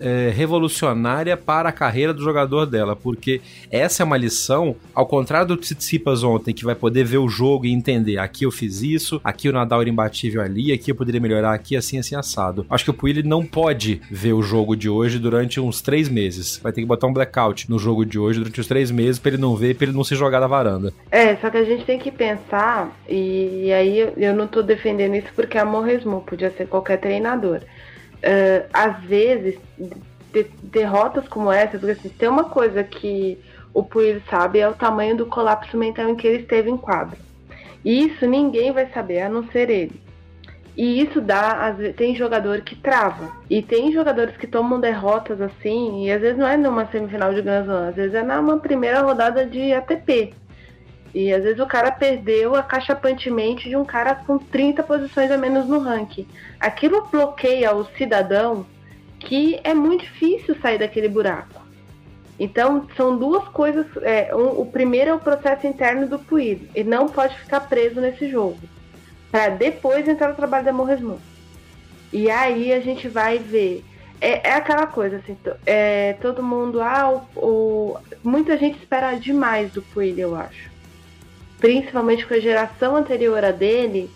é, 0.00 0.30
revolucionária 0.34 1.36
para 1.36 1.68
a 1.68 1.72
carreira 1.72 2.12
do 2.12 2.22
jogador 2.22 2.66
dela, 2.66 2.94
porque 2.94 3.40
essa 3.70 4.02
é 4.02 4.04
uma 4.04 4.16
lição, 4.16 4.76
ao 4.94 5.06
contrário 5.06 5.48
do 5.48 5.56
Tsitsipas 5.56 6.22
ontem, 6.22 6.54
que 6.54 6.64
vai 6.64 6.74
poder 6.74 7.04
ver 7.04 7.18
o 7.18 7.28
jogo 7.28 7.66
e 7.66 7.72
entender, 7.72 8.18
aqui 8.18 8.44
eu 8.44 8.50
fiz 8.50 8.82
isso, 8.82 9.20
aqui 9.22 9.48
o 9.48 9.52
Nadal 9.52 9.80
era 9.80 9.90
imbatível 9.90 10.42
ali, 10.42 10.72
aqui 10.72 10.90
eu 10.90 10.94
poderia 10.94 11.20
melhorar 11.20 11.52
aqui, 11.52 11.76
assim, 11.76 11.98
assim, 11.98 12.14
assado. 12.14 12.66
Acho 12.68 12.84
que 12.84 12.90
o 12.90 12.94
Puig 12.94 13.22
não 13.22 13.44
pode 13.44 14.00
ver 14.10 14.32
o 14.32 14.42
jogo 14.42 14.76
de 14.76 14.88
hoje 14.88 15.18
durante 15.18 15.60
uns 15.60 15.80
três 15.80 16.08
meses. 16.08 16.58
Vai 16.62 16.72
ter 16.72 16.80
que 16.80 16.86
botar 16.86 17.06
um 17.06 17.12
blackout 17.12 17.70
no 17.70 17.78
jogo 17.78 18.04
de 18.04 18.18
hoje 18.18 18.38
durante 18.38 18.60
os 18.60 18.66
três 18.66 18.90
meses 18.90 19.18
para 19.18 19.32
ele 19.32 19.40
não 19.40 19.56
ver, 19.56 19.74
para 19.74 19.86
ele 19.86 19.96
não 19.96 20.04
se 20.04 20.14
jogar 20.14 20.40
da 20.40 20.46
varanda. 20.46 20.92
É, 21.10 21.36
só 21.36 21.50
que 21.50 21.56
a 21.56 21.64
gente 21.64 21.84
tem 21.84 21.98
que 21.98 22.10
pensar, 22.10 22.96
e, 23.08 23.72
aí 23.72 24.12
eu 24.16 24.34
não 24.34 24.46
tô 24.46 24.62
defendendo 24.62 25.14
isso 25.14 25.28
porque 25.34 25.58
é 25.58 25.60
amor 25.60 25.84
resmo, 25.84 26.22
podia 26.22 26.50
ser 26.50 26.66
qualquer 26.66 26.98
treinador 26.98 27.60
uh, 28.18 28.68
às 28.72 29.00
vezes, 29.02 29.58
de, 30.32 30.44
derrotas 30.62 31.26
como 31.28 31.50
essa, 31.50 31.78
porque 31.78 31.92
assim, 31.92 32.08
tem 32.08 32.28
uma 32.28 32.44
coisa 32.44 32.82
que 32.84 33.38
o 33.72 33.82
Puig 33.82 34.22
sabe 34.28 34.58
é 34.58 34.68
o 34.68 34.74
tamanho 34.74 35.16
do 35.16 35.26
colapso 35.26 35.76
mental 35.76 36.08
em 36.08 36.16
que 36.16 36.26
ele 36.26 36.42
esteve 36.42 36.70
em 36.70 36.76
quadro. 36.76 37.18
E 37.84 38.06
isso 38.06 38.26
ninguém 38.26 38.72
vai 38.72 38.86
saber, 38.92 39.22
a 39.22 39.28
não 39.28 39.46
ser 39.50 39.70
ele. 39.70 40.00
E 40.76 41.00
isso 41.02 41.20
dá, 41.20 41.74
vezes, 41.76 41.96
tem 41.96 42.14
jogador 42.14 42.60
que 42.60 42.76
trava. 42.76 43.32
E 43.50 43.60
tem 43.60 43.92
jogadores 43.92 44.36
que 44.36 44.46
tomam 44.46 44.78
derrotas 44.78 45.40
assim, 45.40 46.06
e 46.06 46.12
às 46.12 46.20
vezes 46.20 46.38
não 46.38 46.46
é 46.46 46.56
numa 46.56 46.86
semifinal 46.86 47.34
de 47.34 47.42
Grand 47.42 47.64
Slam, 47.64 47.88
às 47.88 47.96
vezes 47.96 48.14
é 48.14 48.22
numa 48.22 48.58
primeira 48.58 49.00
rodada 49.00 49.44
de 49.44 49.72
ATP. 49.72 50.34
E 51.14 51.32
às 51.32 51.42
vezes 51.42 51.58
o 51.58 51.66
cara 51.66 51.90
perdeu 51.90 52.54
a 52.54 52.62
cachapantemente 52.62 53.68
de 53.68 53.76
um 53.76 53.84
cara 53.84 54.14
com 54.14 54.38
30 54.38 54.82
posições 54.82 55.30
a 55.30 55.38
menos 55.38 55.66
no 55.66 55.78
ranking. 55.78 56.26
Aquilo 56.60 57.06
bloqueia 57.10 57.74
o 57.74 57.84
cidadão 57.96 58.66
que 59.18 59.58
é 59.64 59.74
muito 59.74 60.04
difícil 60.04 60.56
sair 60.60 60.78
daquele 60.78 61.08
buraco. 61.08 61.66
Então, 62.38 62.86
são 62.96 63.18
duas 63.18 63.48
coisas. 63.48 63.86
É, 64.02 64.34
um, 64.34 64.60
o 64.60 64.66
primeiro 64.66 65.10
é 65.10 65.14
o 65.14 65.18
processo 65.18 65.66
interno 65.66 66.06
do 66.06 66.18
Puig. 66.18 66.70
Ele 66.74 66.88
não 66.88 67.08
pode 67.08 67.36
ficar 67.36 67.60
preso 67.60 68.00
nesse 68.00 68.28
jogo. 68.28 68.58
Para 69.30 69.48
depois 69.48 70.06
entrar 70.06 70.28
no 70.28 70.36
trabalho 70.36 70.64
da 70.64 70.72
Morresmo. 70.72 71.20
E 72.12 72.30
aí 72.30 72.72
a 72.72 72.80
gente 72.80 73.08
vai 73.08 73.38
ver. 73.38 73.84
É, 74.20 74.50
é 74.50 74.52
aquela 74.54 74.86
coisa, 74.86 75.16
assim, 75.16 75.36
é, 75.66 76.12
todo 76.20 76.42
mundo. 76.42 76.80
Ah, 76.80 77.10
o, 77.10 77.40
o, 77.40 77.98
muita 78.22 78.56
gente 78.56 78.78
espera 78.78 79.14
demais 79.14 79.72
do 79.72 79.82
Puig, 79.82 80.18
eu 80.20 80.36
acho 80.36 80.67
principalmente 81.58 82.26
com 82.26 82.34
a 82.34 82.40
geração 82.40 82.96
anterior 82.96 83.44
a 83.44 83.50
dele, 83.50 84.10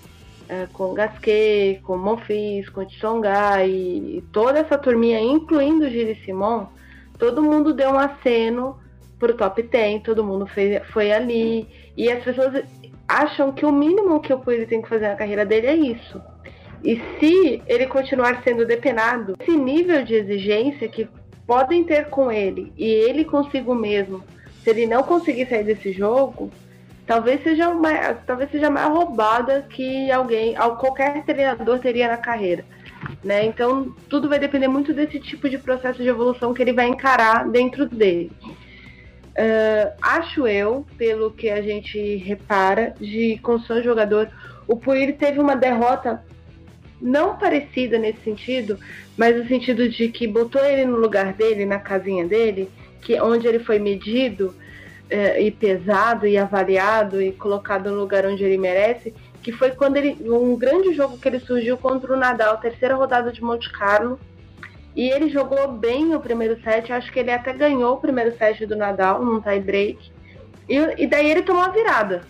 é, 0.48 0.66
com 0.72 0.94
Gasquet, 0.94 1.80
com 1.82 1.96
Monfils, 1.96 2.68
com 2.68 2.84
Tsonga 2.84 3.64
e, 3.64 4.18
e 4.18 4.24
toda 4.32 4.58
essa 4.58 4.78
turminha, 4.78 5.20
incluindo 5.20 5.86
o 5.86 5.90
Gilles 5.90 6.24
Simon, 6.24 6.66
todo 7.18 7.42
mundo 7.42 7.72
deu 7.72 7.90
um 7.90 7.98
aceno 7.98 8.78
pro 9.18 9.34
top 9.34 9.62
10, 9.62 10.02
todo 10.02 10.24
mundo 10.24 10.46
foi 10.92 11.12
ali. 11.12 11.68
E 11.96 12.10
as 12.10 12.24
pessoas 12.24 12.64
acham 13.06 13.52
que 13.52 13.64
o 13.64 13.72
mínimo 13.72 14.20
que 14.20 14.32
o 14.32 14.38
Puig 14.38 14.66
tem 14.66 14.82
que 14.82 14.88
fazer 14.88 15.08
na 15.08 15.16
carreira 15.16 15.44
dele 15.44 15.66
é 15.66 15.76
isso. 15.76 16.20
E 16.82 17.00
se 17.18 17.62
ele 17.66 17.86
continuar 17.86 18.42
sendo 18.42 18.66
depenado, 18.66 19.36
esse 19.38 19.56
nível 19.56 20.04
de 20.04 20.14
exigência 20.14 20.88
que 20.88 21.08
podem 21.46 21.84
ter 21.84 22.06
com 22.06 22.30
ele 22.30 22.72
e 22.76 22.84
ele 22.84 23.24
consigo 23.24 23.74
mesmo, 23.74 24.22
se 24.62 24.70
ele 24.70 24.86
não 24.86 25.02
conseguir 25.02 25.46
sair 25.48 25.64
desse 25.64 25.92
jogo, 25.92 26.50
talvez 27.06 27.42
seja 27.42 27.66
talvez 28.26 28.50
seja 28.50 28.68
a 28.68 28.70
mais 28.70 28.88
roubada 28.88 29.66
que 29.68 30.10
alguém, 30.10 30.54
qualquer 30.78 31.24
treinador 31.24 31.78
teria 31.78 32.08
na 32.08 32.16
carreira. 32.16 32.64
Né? 33.22 33.44
Então, 33.44 33.94
tudo 34.08 34.28
vai 34.28 34.38
depender 34.38 34.68
muito 34.68 34.92
desse 34.92 35.18
tipo 35.18 35.48
de 35.48 35.58
processo 35.58 36.02
de 36.02 36.08
evolução 36.08 36.54
que 36.54 36.62
ele 36.62 36.72
vai 36.72 36.86
encarar 36.86 37.48
dentro 37.48 37.86
dele. 37.86 38.30
Uh, 39.32 39.92
acho 40.02 40.46
eu, 40.46 40.86
pelo 40.98 41.30
que 41.30 41.48
a 41.48 41.62
gente 41.62 42.16
repara, 42.16 42.94
de 43.00 43.38
construção 43.42 43.78
de 43.78 43.84
jogador, 43.84 44.30
o 44.68 44.76
Puir 44.76 45.16
teve 45.16 45.40
uma 45.40 45.56
derrota 45.56 46.22
não 47.00 47.36
parecida 47.36 47.98
nesse 47.98 48.22
sentido, 48.22 48.78
mas 49.16 49.36
no 49.36 49.46
sentido 49.48 49.88
de 49.88 50.08
que 50.08 50.26
botou 50.26 50.62
ele 50.64 50.84
no 50.84 50.96
lugar 50.96 51.32
dele, 51.32 51.64
na 51.64 51.78
casinha 51.78 52.26
dele, 52.26 52.70
que 53.00 53.20
onde 53.20 53.46
ele 53.46 53.58
foi 53.58 53.78
medido 53.78 54.54
e 55.40 55.50
pesado 55.50 56.26
e 56.26 56.38
avaliado 56.38 57.20
e 57.20 57.32
colocado 57.32 57.90
no 57.90 57.98
lugar 57.98 58.24
onde 58.26 58.42
ele 58.44 58.56
merece, 58.56 59.14
que 59.42 59.52
foi 59.52 59.72
quando 59.72 59.96
ele 59.96 60.16
um 60.30 60.56
grande 60.56 60.94
jogo 60.94 61.18
que 61.18 61.28
ele 61.28 61.40
surgiu 61.40 61.76
contra 61.76 62.12
o 62.12 62.16
Nadal, 62.16 62.58
terceira 62.58 62.94
rodada 62.94 63.32
de 63.32 63.42
Monte 63.42 63.70
Carlo, 63.70 64.18
e 64.94 65.08
ele 65.08 65.30
jogou 65.30 65.72
bem 65.72 66.14
o 66.14 66.20
primeiro 66.20 66.60
set, 66.62 66.92
acho 66.92 67.10
que 67.10 67.18
ele 67.18 67.30
até 67.30 67.52
ganhou 67.52 67.94
o 67.94 68.00
primeiro 68.00 68.36
set 68.36 68.66
do 68.66 68.76
Nadal 68.76 69.24
num 69.24 69.40
tie 69.40 69.60
break. 69.60 70.12
E, 70.68 70.76
e 71.02 71.06
daí 71.06 71.30
ele 71.30 71.42
tomou 71.42 71.62
a 71.62 71.68
virada. 71.68 72.22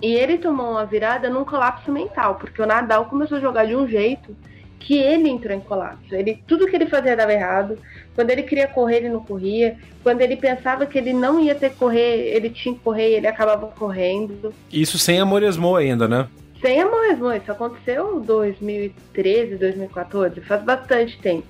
E 0.00 0.14
ele 0.14 0.38
tomou 0.38 0.72
uma 0.72 0.84
virada 0.84 1.28
num 1.28 1.44
colapso 1.44 1.92
mental, 1.92 2.36
porque 2.36 2.60
o 2.60 2.66
Nadal 2.66 3.06
começou 3.06 3.38
a 3.38 3.40
jogar 3.40 3.66
de 3.66 3.76
um 3.76 3.86
jeito 3.86 4.36
que 4.78 4.98
ele 4.98 5.28
entrou 5.28 5.54
em 5.54 5.60
colapso. 5.60 6.14
Ele, 6.14 6.42
tudo 6.46 6.66
que 6.66 6.76
ele 6.76 6.86
fazia 6.86 7.16
dava 7.16 7.32
errado. 7.32 7.78
Quando 8.16 8.30
ele 8.30 8.42
queria 8.42 8.66
correr, 8.66 8.96
ele 8.96 9.10
não 9.10 9.20
corria. 9.20 9.76
Quando 10.02 10.22
ele 10.22 10.36
pensava 10.36 10.86
que 10.86 10.96
ele 10.96 11.12
não 11.12 11.38
ia 11.38 11.54
ter 11.54 11.70
que 11.70 11.76
correr, 11.76 12.34
ele 12.34 12.48
tinha 12.48 12.74
que 12.74 12.80
correr 12.80 13.10
e 13.10 13.14
ele 13.14 13.26
acabava 13.26 13.66
correndo. 13.66 14.54
Isso 14.72 14.98
sem 14.98 15.20
a 15.20 15.24
Moresmo 15.26 15.76
ainda, 15.76 16.08
né? 16.08 16.26
Sem 16.62 16.80
a 16.80 16.88
Moresmo. 16.88 17.30
Isso 17.30 17.52
aconteceu 17.52 18.16
em 18.16 18.22
2013, 18.22 19.56
2014. 19.56 20.40
Faz 20.40 20.62
bastante 20.62 21.18
tempo. 21.18 21.46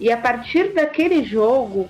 E 0.00 0.10
a 0.10 0.16
partir 0.16 0.72
daquele 0.72 1.22
jogo, 1.22 1.88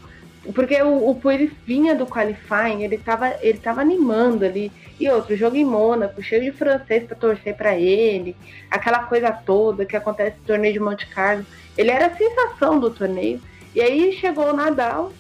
porque 0.55 0.83
o, 0.83 1.09
o 1.09 1.15
Puig 1.15 1.51
vinha 1.65 1.95
do 1.95 2.07
qualifying, 2.07 2.83
ele 2.83 2.97
estava 2.97 3.35
ele 3.41 3.59
tava 3.59 3.81
animando 3.81 4.45
ali. 4.45 4.71
E 4.99 5.09
outro, 5.09 5.35
jogo 5.35 5.57
em 5.57 5.65
Mônaco, 5.65 6.23
cheio 6.23 6.43
de 6.43 6.53
francês 6.53 7.05
para 7.05 7.17
torcer 7.17 7.57
para 7.57 7.75
ele, 7.75 8.37
aquela 8.71 9.05
coisa 9.05 9.33
toda 9.33 9.87
que 9.87 9.97
acontece 9.97 10.37
no 10.41 10.45
torneio 10.45 10.75
de 10.75 10.81
Monte 10.81 11.07
Carlo. 11.07 11.47
Ele 11.79 11.91
era 11.91 12.09
a 12.09 12.17
sensação 12.17 12.79
do 12.79 12.91
torneio. 12.91 13.41
E 13.75 13.81
aí 13.81 14.13
chegou 14.15 14.51
o 14.51 14.53
Nadal, 14.53 15.13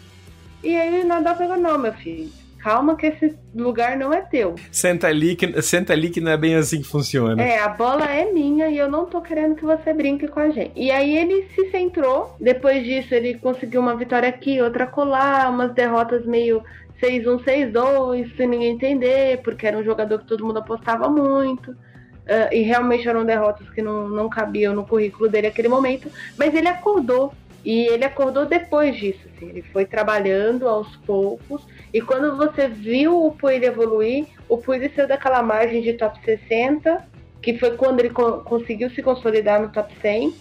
e 0.62 0.76
aí 0.76 1.02
o 1.02 1.06
Nadal 1.06 1.36
pegou, 1.36 1.56
não, 1.56 1.78
meu 1.78 1.92
filho, 1.92 2.28
calma 2.58 2.96
que 2.96 3.06
esse 3.06 3.36
lugar 3.54 3.96
não 3.96 4.12
é 4.12 4.20
teu. 4.20 4.54
Senta 4.70 5.08
ali 5.08 5.34
que, 5.34 5.60
senta 5.62 5.92
ali 5.92 6.10
que 6.10 6.20
não 6.20 6.30
é 6.30 6.36
bem 6.36 6.54
assim 6.54 6.82
que 6.82 6.88
funciona. 6.88 7.42
É, 7.42 7.58
a 7.58 7.68
bola 7.68 8.04
é 8.04 8.30
minha 8.30 8.68
e 8.68 8.78
eu 8.78 8.90
não 8.90 9.06
tô 9.06 9.20
querendo 9.20 9.56
que 9.56 9.64
você 9.64 9.92
brinque 9.92 10.28
com 10.28 10.40
a 10.40 10.50
gente. 10.50 10.72
E 10.76 10.90
aí 10.90 11.16
ele 11.16 11.48
se 11.54 11.70
centrou, 11.70 12.36
depois 12.40 12.84
disso 12.84 13.14
ele 13.14 13.34
conseguiu 13.34 13.80
uma 13.80 13.96
vitória 13.96 14.28
aqui, 14.28 14.60
outra 14.60 14.86
colar, 14.86 15.50
umas 15.50 15.72
derrotas 15.72 16.24
meio 16.26 16.62
6-1, 17.00 17.42
6-2, 17.72 18.36
sem 18.36 18.46
ninguém 18.46 18.74
entender, 18.74 19.40
porque 19.42 19.66
era 19.66 19.78
um 19.78 19.84
jogador 19.84 20.18
que 20.18 20.26
todo 20.26 20.44
mundo 20.44 20.58
apostava 20.58 21.08
muito. 21.08 21.70
Uh, 21.70 22.52
e 22.52 22.62
realmente 22.62 23.08
eram 23.08 23.24
derrotas 23.24 23.68
que 23.70 23.82
não, 23.82 24.08
não 24.08 24.28
cabiam 24.28 24.72
no 24.72 24.86
currículo 24.86 25.28
dele 25.28 25.48
naquele 25.48 25.66
momento, 25.66 26.08
mas 26.38 26.54
ele 26.54 26.68
acordou 26.68 27.34
e 27.64 27.86
ele 27.88 28.04
acordou 28.04 28.46
depois 28.46 28.96
disso, 28.96 29.20
assim, 29.34 29.48
ele 29.48 29.62
foi 29.62 29.84
trabalhando 29.84 30.66
aos 30.66 30.96
poucos 30.98 31.62
e 31.92 32.00
quando 32.00 32.36
você 32.36 32.68
viu 32.68 33.26
o 33.26 33.32
Puig 33.32 33.64
evoluir, 33.64 34.26
o 34.48 34.56
Puig 34.56 34.90
saiu 34.94 35.08
daquela 35.08 35.42
margem 35.42 35.82
de 35.82 35.94
top 35.94 36.18
60, 36.24 37.04
que 37.42 37.58
foi 37.58 37.72
quando 37.72 38.00
ele 38.00 38.10
co 38.10 38.38
conseguiu 38.38 38.90
se 38.90 39.02
consolidar 39.02 39.60
no 39.60 39.68
top 39.68 39.92
100, 40.00 40.32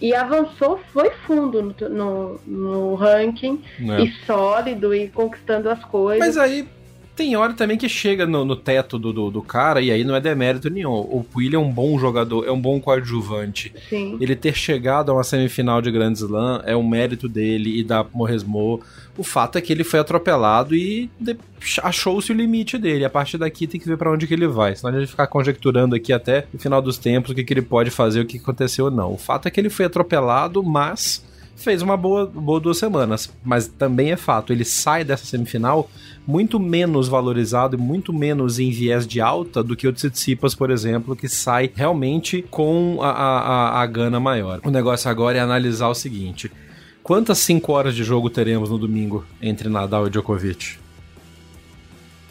e 0.00 0.14
avançou, 0.14 0.78
foi 0.92 1.10
fundo 1.26 1.62
no, 1.62 1.88
no, 1.88 2.40
no 2.46 2.94
ranking, 2.94 3.62
é. 3.80 4.02
e 4.02 4.12
sólido, 4.26 4.94
e 4.94 5.08
conquistando 5.08 5.70
as 5.70 5.82
coisas. 5.84 6.18
Mas 6.18 6.36
aí 6.36 6.68
tem 7.16 7.34
hora 7.34 7.54
também 7.54 7.78
que 7.78 7.88
chega 7.88 8.26
no, 8.26 8.44
no 8.44 8.54
teto 8.54 8.98
do, 8.98 9.10
do, 9.10 9.30
do, 9.30 9.42
cara 9.42 9.80
e 9.80 9.90
aí 9.90 10.04
não 10.04 10.14
é 10.14 10.20
demérito 10.20 10.68
nenhum. 10.68 10.92
O 10.92 11.24
Puig 11.24 11.54
é 11.54 11.58
um 11.58 11.72
bom 11.72 11.98
jogador, 11.98 12.46
é 12.46 12.52
um 12.52 12.60
bom 12.60 12.78
coadjuvante. 12.78 13.72
Sim. 13.88 14.18
Ele 14.20 14.36
ter 14.36 14.54
chegado 14.54 15.10
a 15.10 15.14
uma 15.14 15.24
semifinal 15.24 15.80
de 15.80 15.90
Grand 15.90 16.12
Slam 16.12 16.62
é 16.66 16.76
um 16.76 16.86
mérito 16.86 17.26
dele 17.26 17.80
e 17.80 17.82
da 17.82 18.04
Morresmo. 18.12 18.82
O 19.16 19.24
fato 19.24 19.56
é 19.56 19.62
que 19.62 19.72
ele 19.72 19.82
foi 19.82 19.98
atropelado 19.98 20.76
e 20.76 21.10
achou-se 21.82 22.30
o 22.30 22.34
limite 22.34 22.76
dele. 22.76 23.06
A 23.06 23.10
partir 23.10 23.38
daqui 23.38 23.66
tem 23.66 23.80
que 23.80 23.88
ver 23.88 23.96
para 23.96 24.12
onde 24.12 24.26
que 24.26 24.34
ele 24.34 24.46
vai. 24.46 24.76
Senão 24.76 24.94
a 24.94 25.00
gente 25.00 25.08
ficar 25.08 25.26
conjecturando 25.26 25.94
aqui 25.94 26.12
até 26.12 26.46
o 26.52 26.58
final 26.58 26.82
dos 26.82 26.98
tempos 26.98 27.30
o 27.30 27.34
que, 27.34 27.42
que 27.42 27.54
ele 27.54 27.62
pode 27.62 27.90
fazer, 27.90 28.20
o 28.20 28.26
que 28.26 28.36
aconteceu 28.36 28.84
ou 28.84 28.90
não. 28.90 29.14
O 29.14 29.18
fato 29.18 29.48
é 29.48 29.50
que 29.50 29.58
ele 29.58 29.70
foi 29.70 29.86
atropelado, 29.86 30.62
mas 30.62 31.24
fez 31.56 31.82
uma 31.82 31.96
boa, 31.96 32.26
boa 32.26 32.60
duas 32.60 32.78
semanas. 32.78 33.32
Mas 33.44 33.66
também 33.66 34.12
é 34.12 34.16
fato, 34.16 34.52
ele 34.52 34.64
sai 34.64 35.02
dessa 35.02 35.24
semifinal 35.24 35.90
muito 36.26 36.58
menos 36.58 37.08
valorizado 37.08 37.76
e 37.76 37.80
muito 37.80 38.12
menos 38.12 38.58
em 38.58 38.70
viés 38.70 39.06
de 39.06 39.20
alta 39.20 39.62
do 39.62 39.76
que 39.76 39.86
o 39.86 39.92
Tsitsipas, 39.92 40.54
por 40.54 40.70
exemplo, 40.70 41.14
que 41.14 41.28
sai 41.28 41.70
realmente 41.74 42.42
com 42.50 42.98
a, 43.00 43.10
a, 43.10 43.82
a 43.82 43.86
gana 43.86 44.18
maior. 44.18 44.60
O 44.64 44.70
negócio 44.70 45.08
agora 45.08 45.38
é 45.38 45.40
analisar 45.40 45.88
o 45.88 45.94
seguinte: 45.94 46.50
quantas 47.02 47.38
5 47.38 47.72
horas 47.72 47.94
de 47.94 48.02
jogo 48.02 48.28
teremos 48.28 48.70
no 48.70 48.78
domingo 48.78 49.24
entre 49.40 49.68
Nadal 49.68 50.08
e 50.08 50.10
Djokovic? 50.10 50.78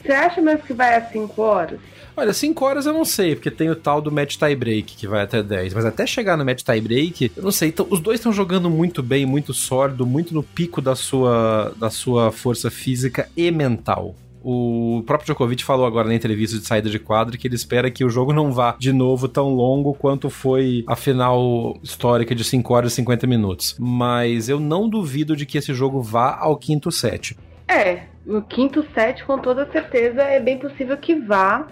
Você 0.02 0.12
acha 0.12 0.42
mesmo 0.42 0.64
que 0.64 0.74
vai 0.74 0.96
a 0.96 1.02
5 1.02 1.42
horas? 1.42 1.80
Olha, 2.18 2.34
5 2.34 2.66
horas 2.66 2.86
eu 2.86 2.94
não 2.94 3.04
sei, 3.04 3.36
porque 3.36 3.52
tem 3.52 3.70
o 3.70 3.76
tal 3.76 4.02
do 4.02 4.12
match 4.12 4.38
tie 4.38 4.56
break 4.56 4.96
que 4.96 5.08
vai 5.08 5.24
até 5.24 5.44
10. 5.44 5.74
Mas 5.74 5.86
até 5.86 6.08
chegar 6.08 6.38
no 6.38 6.46
match 6.46 6.64
tie 6.64 6.80
break, 6.80 7.32
eu 7.36 7.44
não 7.44 7.52
sei. 7.52 7.70
Então, 7.70 7.86
os 7.90 8.00
dois 8.00 8.20
estão 8.20 8.32
jogando 8.32 8.70
muito 8.70 9.04
bem, 9.04 9.26
muito 9.26 9.54
sólido, 9.54 10.06
muito 10.06 10.34
no 10.34 10.42
pico 10.42 10.82
da 10.82 10.96
sua, 10.96 11.74
da 11.78 11.90
sua 11.90 12.32
força 12.32 12.72
física 12.72 13.28
e 13.36 13.52
mental. 13.52 14.16
O 14.48 15.02
próprio 15.08 15.26
Djokovic 15.26 15.64
falou 15.64 15.88
agora 15.88 16.08
na 16.08 16.14
entrevista 16.14 16.60
de 16.60 16.68
saída 16.68 16.88
de 16.88 17.00
quadro 17.00 17.36
que 17.36 17.48
ele 17.48 17.56
espera 17.56 17.90
que 17.90 18.06
o 18.06 18.10
jogo 18.12 18.32
não 18.32 18.52
vá 18.52 18.76
de 18.78 18.94
novo 18.94 19.28
tão 19.28 19.50
longo 19.56 19.96
quanto 19.96 20.30
foi 20.30 20.84
a 20.88 20.96
final 20.96 21.76
histórica 21.82 22.36
de 22.36 22.44
5 22.44 22.72
horas 22.72 22.92
e 22.94 22.96
50 22.98 23.26
minutos. 23.26 23.76
Mas 23.80 24.48
eu 24.48 24.60
não 24.60 24.88
duvido 24.88 25.36
de 25.36 25.48
que 25.48 25.58
esse 25.58 25.74
jogo 25.74 26.00
vá 26.00 26.38
ao 26.40 26.58
quinto 26.58 26.92
set. 26.92 27.36
É, 27.68 28.04
o 28.28 28.40
quinto 28.40 28.86
set 28.94 29.26
com 29.26 29.40
toda 29.40 29.70
certeza 29.72 30.22
é 30.22 30.40
bem 30.40 30.60
possível 30.60 30.96
que 30.96 31.16
vá 31.16 31.68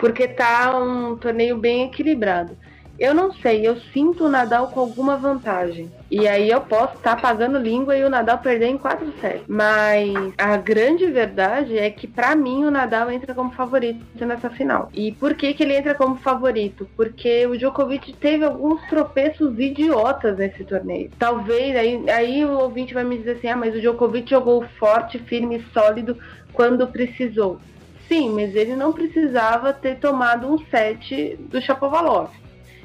porque 0.00 0.28
tá 0.28 0.76
um 0.78 1.16
torneio 1.16 1.58
bem 1.58 1.84
equilibrado. 1.84 2.56
Eu 2.98 3.14
não 3.14 3.30
sei, 3.30 3.66
eu 3.66 3.76
sinto 3.92 4.24
o 4.24 4.28
Nadal 4.28 4.68
com 4.68 4.80
alguma 4.80 5.18
vantagem. 5.18 5.90
E 6.10 6.26
aí 6.26 6.50
eu 6.50 6.62
posso 6.62 6.96
estar 6.96 7.16
tá 7.16 7.20
pagando 7.20 7.58
língua 7.58 7.96
e 7.96 8.02
o 8.02 8.08
Nadal 8.08 8.38
perder 8.38 8.68
em 8.68 8.78
4 8.78 9.12
sets. 9.20 9.44
Mas 9.46 10.32
a 10.38 10.56
grande 10.56 11.06
verdade 11.10 11.76
é 11.76 11.90
que 11.90 12.06
para 12.06 12.34
mim 12.34 12.64
o 12.64 12.70
Nadal 12.70 13.10
entra 13.10 13.34
como 13.34 13.52
favorito 13.52 14.00
nessa 14.24 14.48
final. 14.50 14.88
E 14.94 15.12
por 15.12 15.34
que 15.34 15.52
que 15.52 15.62
ele 15.62 15.76
entra 15.76 15.94
como 15.94 16.16
favorito? 16.16 16.88
Porque 16.96 17.46
o 17.46 17.56
Djokovic 17.58 18.14
teve 18.14 18.44
alguns 18.44 18.80
tropeços 18.88 19.58
idiotas 19.58 20.38
nesse 20.38 20.64
torneio. 20.64 21.12
Talvez 21.18 21.76
aí, 21.76 22.08
aí 22.08 22.44
o 22.46 22.58
ouvinte 22.60 22.94
vai 22.94 23.04
me 23.04 23.18
dizer 23.18 23.32
assim: 23.32 23.48
"Ah, 23.48 23.56
mas 23.56 23.74
o 23.74 23.80
Djokovic 23.80 24.30
jogou 24.30 24.64
forte, 24.78 25.18
firme 25.18 25.62
sólido 25.74 26.16
quando 26.50 26.90
precisou". 26.90 27.60
Sim, 28.08 28.30
mas 28.30 28.54
ele 28.54 28.76
não 28.76 28.92
precisava 28.92 29.72
ter 29.72 29.96
tomado 29.96 30.46
um 30.46 30.58
set 30.70 31.36
do 31.48 31.60
Chapovalov. 31.60 32.30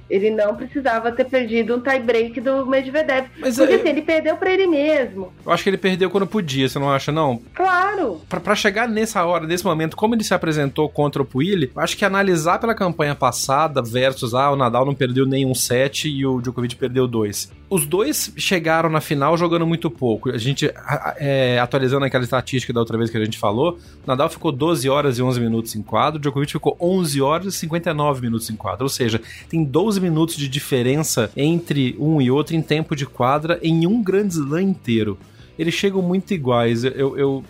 Ele 0.09 0.29
não 0.29 0.53
precisava 0.57 1.09
ter 1.13 1.23
perdido 1.23 1.73
um 1.73 1.79
tie-break 1.79 2.41
do 2.41 2.65
Medvedev. 2.65 3.27
Mas 3.39 3.55
porque 3.55 3.73
é... 3.73 3.75
assim, 3.77 3.87
ele 3.87 4.01
perdeu 4.01 4.35
para 4.35 4.51
ele 4.51 4.67
mesmo. 4.67 5.31
Eu 5.45 5.51
acho 5.53 5.63
que 5.63 5.69
ele 5.69 5.77
perdeu 5.77 6.09
quando 6.09 6.27
podia, 6.27 6.67
você 6.67 6.77
não 6.77 6.91
acha, 6.91 7.13
não? 7.13 7.41
Claro. 7.53 8.19
Para 8.27 8.53
chegar 8.53 8.89
nessa 8.89 9.23
hora, 9.23 9.47
nesse 9.47 9.63
momento, 9.63 9.95
como 9.95 10.13
ele 10.13 10.23
se 10.25 10.33
apresentou 10.33 10.89
contra 10.89 11.21
o 11.21 11.25
Puili, 11.25 11.71
acho 11.77 11.95
que 11.95 12.03
analisar 12.03 12.59
pela 12.59 12.75
campanha 12.75 13.15
passada 13.15 13.81
versus, 13.81 14.33
ah, 14.33 14.51
o 14.51 14.57
Nadal 14.57 14.85
não 14.85 14.93
perdeu 14.93 15.25
nenhum 15.25 15.55
set 15.55 16.09
e 16.09 16.25
o 16.25 16.41
Djokovic 16.41 16.75
perdeu 16.75 17.07
dois 17.07 17.49
os 17.71 17.85
dois 17.85 18.33
chegaram 18.35 18.89
na 18.89 18.99
final 18.99 19.37
jogando 19.37 19.65
muito 19.65 19.89
pouco. 19.89 20.29
A 20.29 20.37
gente, 20.37 20.69
é, 21.15 21.57
atualizando 21.57 22.03
aquela 22.03 22.21
estatística 22.21 22.73
da 22.73 22.81
outra 22.81 22.97
vez 22.97 23.09
que 23.09 23.15
a 23.15 23.23
gente 23.23 23.39
falou, 23.39 23.79
Nadal 24.05 24.29
ficou 24.29 24.51
12 24.51 24.89
horas 24.89 25.17
e 25.17 25.21
11 25.23 25.39
minutos 25.39 25.73
em 25.73 25.81
quadro, 25.81 26.19
Djokovic 26.19 26.51
ficou 26.51 26.75
11 26.81 27.21
horas 27.21 27.55
e 27.55 27.57
59 27.59 28.23
minutos 28.23 28.49
em 28.49 28.57
quadro. 28.57 28.83
Ou 28.83 28.89
seja, 28.89 29.21
tem 29.47 29.63
12 29.63 30.01
minutos 30.01 30.35
de 30.35 30.49
diferença 30.49 31.31
entre 31.33 31.95
um 31.97 32.21
e 32.21 32.29
outro 32.29 32.57
em 32.57 32.61
tempo 32.61 32.93
de 32.93 33.05
quadra 33.05 33.57
em 33.63 33.87
um 33.87 34.03
grande 34.03 34.33
slam 34.33 34.63
inteiro. 34.63 35.17
Eles 35.57 35.73
chegam 35.73 36.01
muito 36.01 36.33
iguais. 36.33 36.83
Eu, 36.83 37.17
eu 37.17 37.45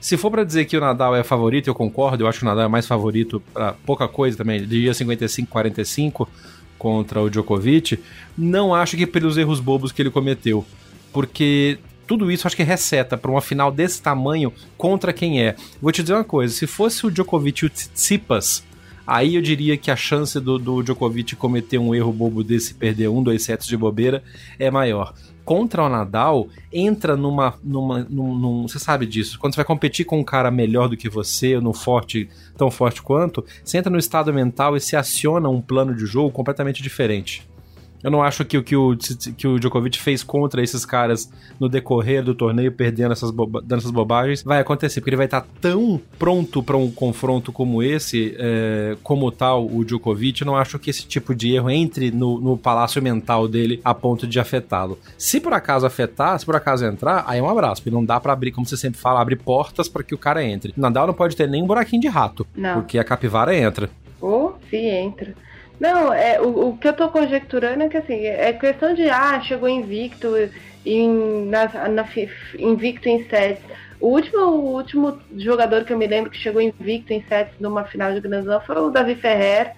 se 0.00 0.16
for 0.16 0.30
para 0.30 0.42
dizer 0.42 0.64
que 0.64 0.74
o 0.74 0.80
Nadal 0.80 1.14
é 1.14 1.22
favorito, 1.22 1.68
eu 1.68 1.74
concordo. 1.74 2.24
Eu 2.24 2.28
acho 2.28 2.38
que 2.38 2.46
o 2.46 2.48
Nadal 2.48 2.64
é 2.64 2.68
mais 2.68 2.86
favorito 2.86 3.42
para 3.52 3.74
pouca 3.84 4.08
coisa 4.08 4.38
também. 4.38 4.66
Diria 4.66 4.92
55-45 4.92 6.26
contra 6.78 7.20
o 7.20 7.28
Djokovic, 7.28 7.98
não 8.36 8.74
acho 8.74 8.96
que 8.96 9.06
pelos 9.06 9.36
erros 9.36 9.60
bobos 9.60 9.92
que 9.92 10.00
ele 10.00 10.10
cometeu. 10.10 10.64
Porque 11.12 11.78
tudo 12.06 12.30
isso 12.30 12.46
acho 12.46 12.56
que 12.56 12.62
receta 12.62 13.16
para 13.16 13.30
uma 13.30 13.40
final 13.40 13.70
desse 13.70 14.00
tamanho 14.00 14.52
contra 14.76 15.12
quem 15.12 15.42
é. 15.42 15.56
Vou 15.80 15.92
te 15.92 16.02
dizer 16.02 16.14
uma 16.14 16.24
coisa, 16.24 16.54
se 16.54 16.66
fosse 16.66 17.06
o 17.06 17.10
Djokovic 17.10 17.64
e 17.64 17.66
o 17.66 17.70
Tsitsipas, 17.70 18.64
aí 19.06 19.34
eu 19.34 19.42
diria 19.42 19.76
que 19.76 19.90
a 19.90 19.96
chance 19.96 20.38
do, 20.40 20.58
do 20.58 20.82
Djokovic 20.82 21.36
cometer 21.36 21.78
um 21.78 21.94
erro 21.94 22.12
bobo 22.12 22.42
desse 22.42 22.74
perder 22.74 23.08
um, 23.08 23.22
dois 23.22 23.42
sets 23.42 23.66
de 23.66 23.76
bobeira 23.76 24.22
é 24.58 24.70
maior 24.70 25.12
contra 25.48 25.82
o 25.82 25.88
Nadal 25.88 26.46
entra 26.70 27.16
numa. 27.16 27.54
numa 27.64 28.06
num, 28.10 28.34
num, 28.36 28.68
você 28.68 28.78
sabe 28.78 29.06
disso. 29.06 29.38
Quando 29.38 29.54
você 29.54 29.60
vai 29.60 29.64
competir 29.64 30.04
com 30.04 30.20
um 30.20 30.24
cara 30.24 30.50
melhor 30.50 30.90
do 30.90 30.96
que 30.96 31.08
você, 31.08 31.56
ou 31.56 31.62
no 31.62 31.72
forte, 31.72 32.28
tão 32.54 32.70
forte 32.70 33.00
quanto, 33.00 33.42
você 33.64 33.78
entra 33.78 33.90
no 33.90 33.96
estado 33.96 34.30
mental 34.30 34.76
e 34.76 34.80
se 34.80 34.94
aciona 34.94 35.48
um 35.48 35.62
plano 35.62 35.94
de 35.94 36.04
jogo 36.04 36.30
completamente 36.30 36.82
diferente. 36.82 37.48
Eu 38.02 38.10
não 38.10 38.22
acho 38.22 38.44
que 38.44 38.56
o 38.56 38.62
que 38.62 38.76
o, 38.76 38.96
que 39.36 39.46
o 39.46 39.58
Djokovic 39.58 39.98
fez 39.98 40.22
contra 40.22 40.62
esses 40.62 40.84
caras 40.84 41.30
no 41.58 41.68
decorrer 41.68 42.22
do 42.22 42.34
torneio, 42.34 42.70
perdendo 42.70 43.12
essas, 43.12 43.30
dando 43.32 43.76
essas 43.78 43.90
bobagens, 43.90 44.42
vai 44.42 44.60
acontecer, 44.60 45.00
porque 45.00 45.10
ele 45.10 45.16
vai 45.16 45.26
estar 45.26 45.46
tão 45.60 46.00
pronto 46.18 46.62
para 46.62 46.76
um 46.76 46.90
confronto 46.90 47.52
como 47.52 47.82
esse, 47.82 48.36
é, 48.38 48.96
como 49.02 49.30
tal 49.30 49.66
o 49.66 49.84
Djokovic. 49.84 50.40
Eu 50.40 50.46
não 50.46 50.56
acho 50.56 50.78
que 50.78 50.90
esse 50.90 51.06
tipo 51.06 51.34
de 51.34 51.54
erro 51.54 51.70
entre 51.70 52.10
no, 52.10 52.40
no 52.40 52.56
palácio 52.56 53.02
mental 53.02 53.48
dele 53.48 53.80
a 53.84 53.94
ponto 53.94 54.26
de 54.26 54.38
afetá-lo. 54.38 54.98
Se 55.16 55.40
por 55.40 55.52
acaso 55.52 55.86
afetar, 55.86 56.38
se 56.38 56.46
por 56.46 56.54
acaso 56.54 56.84
entrar, 56.84 57.24
aí 57.26 57.40
é 57.40 57.42
um 57.42 57.48
abraço, 57.48 57.82
porque 57.82 57.94
não 57.94 58.04
dá 58.04 58.20
para 58.20 58.32
abrir, 58.32 58.52
como 58.52 58.66
você 58.66 58.76
sempre 58.76 59.00
fala, 59.00 59.20
abrir 59.20 59.36
portas 59.36 59.88
para 59.88 60.02
que 60.02 60.14
o 60.14 60.18
cara 60.18 60.44
entre. 60.44 60.72
Nadal 60.76 61.06
não 61.06 61.14
pode 61.14 61.36
ter 61.36 61.48
nem 61.48 61.62
um 61.62 61.66
buraquinho 61.66 62.02
de 62.02 62.08
rato, 62.08 62.46
não. 62.54 62.74
porque 62.74 62.98
a 62.98 63.04
capivara 63.04 63.56
entra. 63.56 63.90
Ou 64.20 64.56
oh, 64.56 64.68
se 64.68 64.76
entra. 64.76 65.34
Não, 65.78 66.12
é, 66.12 66.40
o, 66.40 66.70
o 66.70 66.78
que 66.78 66.88
eu 66.88 66.92
tô 66.92 67.08
conjecturando 67.08 67.84
é 67.84 67.88
que 67.88 67.96
assim, 67.96 68.26
é 68.26 68.52
questão 68.52 68.94
de 68.94 69.08
ah, 69.08 69.40
chegou 69.40 69.68
invicto 69.68 70.28
em, 70.84 71.46
na, 71.46 71.88
na, 71.88 72.04
invicto 72.58 73.08
em 73.08 73.28
sets. 73.28 73.62
O 74.00 74.08
último, 74.08 74.40
o 74.40 74.74
último 74.74 75.20
jogador 75.36 75.84
que 75.84 75.92
eu 75.92 75.98
me 75.98 76.06
lembro 76.06 76.30
que 76.30 76.38
chegou 76.38 76.60
invicto 76.60 77.12
em 77.12 77.22
sets 77.22 77.54
numa 77.60 77.84
final 77.84 78.12
de 78.12 78.20
Grand 78.20 78.40
Slam 78.40 78.60
foi 78.60 78.76
o 78.76 78.90
Davi 78.90 79.14
Ferrer, 79.14 79.74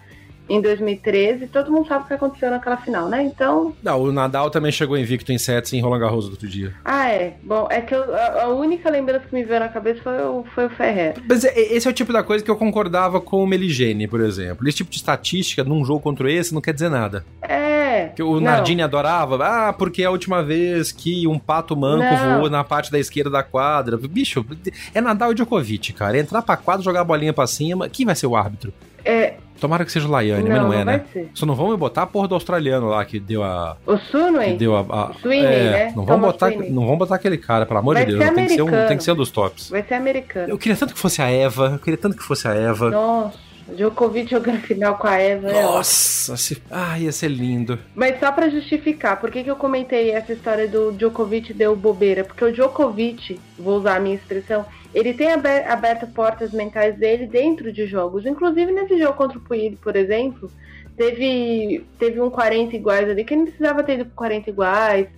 em 0.50 0.61
2013, 0.61 1.47
todo 1.47 1.71
mundo 1.71 1.87
sabe 1.87 2.04
o 2.04 2.09
que 2.09 2.14
aconteceu 2.14 2.50
naquela 2.50 2.76
final, 2.76 3.09
né? 3.09 3.23
Então. 3.23 3.73
Não, 3.80 4.02
o 4.02 4.11
Nadal 4.12 4.50
também 4.50 4.73
chegou 4.73 4.99
invicto 4.99 5.33
em 5.33 5.38
sets 5.38 5.73
em 5.73 5.80
Roland 5.80 6.00
Garros 6.00 6.26
do 6.26 6.33
outro 6.33 6.49
dia. 6.49 6.75
Ah, 6.85 7.09
é. 7.09 7.35
Bom, 7.42 7.69
é 7.71 7.80
que 7.80 7.95
eu, 7.95 8.12
a, 8.12 8.42
a, 8.42 8.49
única 8.49 8.90
lembrança 8.90 9.26
que 9.28 9.35
me 9.35 9.45
veio 9.45 9.61
na 9.61 9.69
cabeça 9.69 10.02
foi 10.02 10.21
o, 10.21 10.45
foi 10.52 10.66
o 10.66 10.71
Ferrer. 10.71 11.14
Mas 11.28 11.45
é, 11.45 11.57
esse 11.57 11.87
é 11.87 11.90
o 11.90 11.95
tipo 11.95 12.12
da 12.12 12.25
coisa 12.25 12.45
que 12.45 12.50
eu 12.50 12.57
concordava 12.57 13.21
com 13.21 13.45
o 13.45 13.47
Meligene, 13.47 14.09
por 14.09 14.21
exemplo. 14.21 14.69
Esse 14.69 14.78
tipo 14.78 14.90
de 14.90 14.97
estatística 14.97 15.62
num 15.62 15.85
jogo 15.85 16.00
contra 16.00 16.30
esse 16.30 16.52
não 16.52 16.61
quer 16.61 16.75
dizer 16.75 16.90
nada. 16.90 17.25
É. 17.42 18.11
Que 18.16 18.23
o 18.23 18.40
Nardini 18.40 18.83
adorava. 18.83 19.38
Ah, 19.45 19.73
porque 19.73 20.02
é 20.02 20.07
a 20.07 20.11
última 20.11 20.42
vez 20.42 20.90
que 20.90 21.28
um 21.28 21.38
pato 21.38 21.76
manco 21.76 22.02
não. 22.02 22.38
voou 22.38 22.50
na 22.50 22.64
parte 22.64 22.90
da 22.90 22.99
esquerda 22.99 23.30
da 23.30 23.42
quadra. 23.42 23.97
Bicho, 23.97 24.45
é 24.92 25.00
Nadal 25.00 25.30
e 25.30 25.35
Djokovic, 25.35 25.92
cara. 25.92 26.19
Entrar 26.19 26.42
pra 26.42 26.57
quadra, 26.57 26.83
jogar 26.83 27.02
a 27.02 27.04
bolinha 27.04 27.33
pra 27.33 27.47
cima. 27.47 27.88
Quem 27.88 28.04
vai 28.04 28.16
ser 28.16 28.26
o 28.26 28.35
árbitro? 28.35 28.73
É, 29.04 29.35
Tomara 29.61 29.85
que 29.85 29.93
seja 29.93 30.09
o 30.09 30.11
Laiane, 30.11 30.49
mas 30.49 30.62
não 30.62 30.73
é, 30.73 30.85
né? 30.85 31.05
Ser. 31.12 31.31
Só 31.35 31.45
não 31.45 31.55
vamos 31.55 31.76
botar 31.79 32.02
a 32.02 32.07
porra 32.07 32.29
do 32.29 32.35
australiano 32.35 32.88
lá 32.88 33.05
que 33.05 33.21
deu 33.21 33.43
a. 33.45 33.76
O 33.87 33.97
Sunway? 33.99 34.52
Que 34.52 34.59
deu 34.59 34.76
a. 34.76 34.81
a 34.81 35.14
Sweeney, 35.21 35.45
é, 35.45 35.71
né? 35.71 35.93
Não 35.95 36.05
vamos, 36.05 36.26
botar, 36.26 36.50
não 36.50 36.85
vamos 36.85 36.99
botar 36.99 37.17
aquele 37.17 37.37
cara, 37.37 37.67
pelo 37.67 37.79
amor 37.79 37.95
Vai 37.95 38.07
de 38.07 38.17
Deus. 38.17 38.35
Tem 38.35 38.47
que, 38.47 38.55
ser 38.55 38.62
um, 38.62 38.71
tem 38.88 38.97
que 38.97 39.05
ser 39.05 39.12
um 39.12 39.17
dos 39.17 39.31
tops. 39.31 39.71
Vai 39.71 39.83
ser 39.83 39.95
americano. 39.95 40.49
Eu 40.49 40.59
queria 40.59 40.76
tanto 40.76 40.95
que 40.95 41.00
fosse 41.00 41.21
a 41.21 41.31
Eva. 41.31 41.73
Eu 41.75 41.79
queria 41.79 41.99
tanto 41.99 42.17
que 42.17 42.23
fosse 42.23 42.49
a 42.49 42.55
Eva. 42.55 42.90
Nossa. 42.90 43.50
Djokovic 43.76 44.31
jogando 44.31 44.61
final 44.61 44.97
com 44.97 45.07
a 45.07 45.17
Eva. 45.17 45.50
É 45.50 45.62
Nossa, 45.62 46.37
se... 46.37 46.61
ah, 46.71 46.99
ia 46.99 47.12
ser 47.12 47.29
lindo. 47.29 47.79
Mas 47.95 48.19
só 48.19 48.33
para 48.33 48.49
justificar, 48.49 49.21
por 49.21 49.31
que, 49.31 49.45
que 49.45 49.50
eu 49.50 49.57
comentei 49.57 50.11
essa 50.11 50.33
história 50.33 50.67
do 50.67 50.93
Djokovic 50.93 51.52
deu 51.52 51.76
bobeira? 51.76 52.25
Porque 52.25 52.45
o 52.45 52.52
Djokovic, 52.52 53.40
vou 53.59 53.79
usar 53.79 53.97
a 53.97 54.00
minha 54.00 54.17
expressão, 54.17 54.64
ele 54.95 55.15
tem 55.15 55.29
aberto 55.33 56.07
portas 56.09 56.53
mentais 56.53 56.97
dele 56.97 57.27
dentro 57.27 57.73
de 57.73 57.87
jogos. 57.87 58.27
Inclusive 58.27 58.73
nesse 58.73 58.99
jogo 58.99 59.15
contra 59.15 59.39
o 59.39 59.41
Puig, 59.41 59.77
por 59.77 59.95
exemplo, 59.97 60.51
teve, 60.97 61.85
teve 61.99 62.21
um 62.21 62.31
40 62.31 62.75
iguais 62.75 63.09
ali 63.09 63.25
que 63.25 63.37
não 63.37 63.45
precisava 63.45 63.83
ter 63.83 64.00
ido 64.00 64.11
40 64.15 64.50
iguais. 64.50 65.09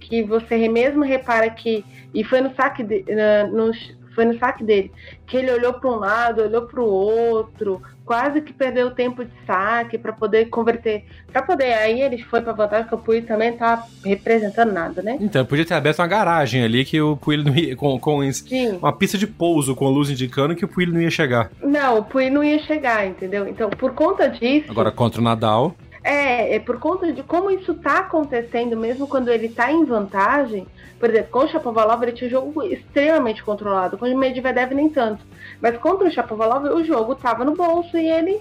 Que 0.00 0.22
você 0.22 0.68
mesmo 0.68 1.02
repara 1.02 1.48
que. 1.48 1.84
E 2.12 2.24
foi 2.24 2.40
no 2.40 2.54
saque 2.54 2.82
de, 2.82 3.04
no, 3.52 3.70
foi 4.14 4.24
no 4.24 4.38
saque 4.38 4.62
dele, 4.64 4.90
que 5.26 5.36
ele 5.36 5.50
olhou 5.50 5.74
para 5.74 5.90
um 5.90 5.96
lado, 5.96 6.42
olhou 6.42 6.62
para 6.62 6.80
o 6.80 6.84
outro, 6.84 7.82
quase 8.04 8.40
que 8.40 8.52
perdeu 8.52 8.90
tempo 8.90 9.24
de 9.24 9.30
saque 9.46 9.96
para 9.96 10.12
poder 10.12 10.46
converter. 10.46 11.04
Para 11.32 11.42
poder, 11.42 11.72
aí 11.74 12.00
ele 12.00 12.22
foi 12.22 12.40
para 12.40 12.52
vantagem, 12.52 12.86
que 12.86 12.94
o 12.94 12.98
Puig 12.98 13.26
também 13.26 13.52
tá 13.56 13.86
representando 14.04 14.72
nada, 14.72 15.02
né? 15.02 15.16
Então, 15.20 15.44
podia 15.44 15.64
ter 15.64 15.74
aberto 15.74 16.00
uma 16.00 16.06
garagem 16.06 16.62
ali 16.62 16.84
que 16.84 17.00
o 17.00 17.16
Puig 17.16 17.42
não 17.42 17.54
ia, 17.56 17.76
com, 17.76 17.98
com 17.98 18.20
uma 18.80 18.92
pista 18.92 19.16
de 19.16 19.26
pouso 19.26 19.74
com 19.74 19.86
a 19.86 19.90
luz 19.90 20.10
indicando 20.10 20.54
que 20.54 20.64
o 20.64 20.68
Puig 20.68 20.90
não 20.90 21.00
ia 21.00 21.10
chegar. 21.10 21.50
Não, 21.62 21.98
o 21.98 22.04
Puig 22.04 22.30
não 22.30 22.44
ia 22.44 22.58
chegar, 22.60 23.06
entendeu? 23.06 23.48
Então, 23.48 23.70
por 23.70 23.92
conta 23.92 24.28
disso. 24.28 24.70
Agora, 24.70 24.90
contra 24.90 25.20
o 25.20 25.24
Nadal. 25.24 25.74
É, 26.04 26.56
é 26.56 26.58
por 26.58 26.78
conta 26.78 27.12
de 27.12 27.22
como 27.22 27.50
isso 27.50 27.74
tá 27.74 27.98
acontecendo, 27.98 28.76
mesmo 28.76 29.06
quando 29.06 29.28
ele 29.28 29.48
tá 29.48 29.70
em 29.70 29.84
vantagem. 29.84 30.66
Por 30.98 31.10
exemplo, 31.10 31.30
com 31.30 31.40
o 31.40 31.48
Chapovalov 31.48 32.02
ele 32.02 32.12
tinha 32.12 32.28
um 32.28 32.30
jogo 32.30 32.62
extremamente 32.62 33.42
controlado, 33.42 33.98
com 33.98 34.06
o 34.06 34.18
Medvedev 34.18 34.72
nem 34.72 34.88
tanto. 34.88 35.24
Mas 35.60 35.76
contra 35.78 36.08
o 36.08 36.10
Chapovalov 36.10 36.66
o 36.66 36.84
jogo 36.84 37.14
tava 37.14 37.44
no 37.44 37.54
bolso 37.54 37.96
e 37.96 38.08
ele 38.08 38.40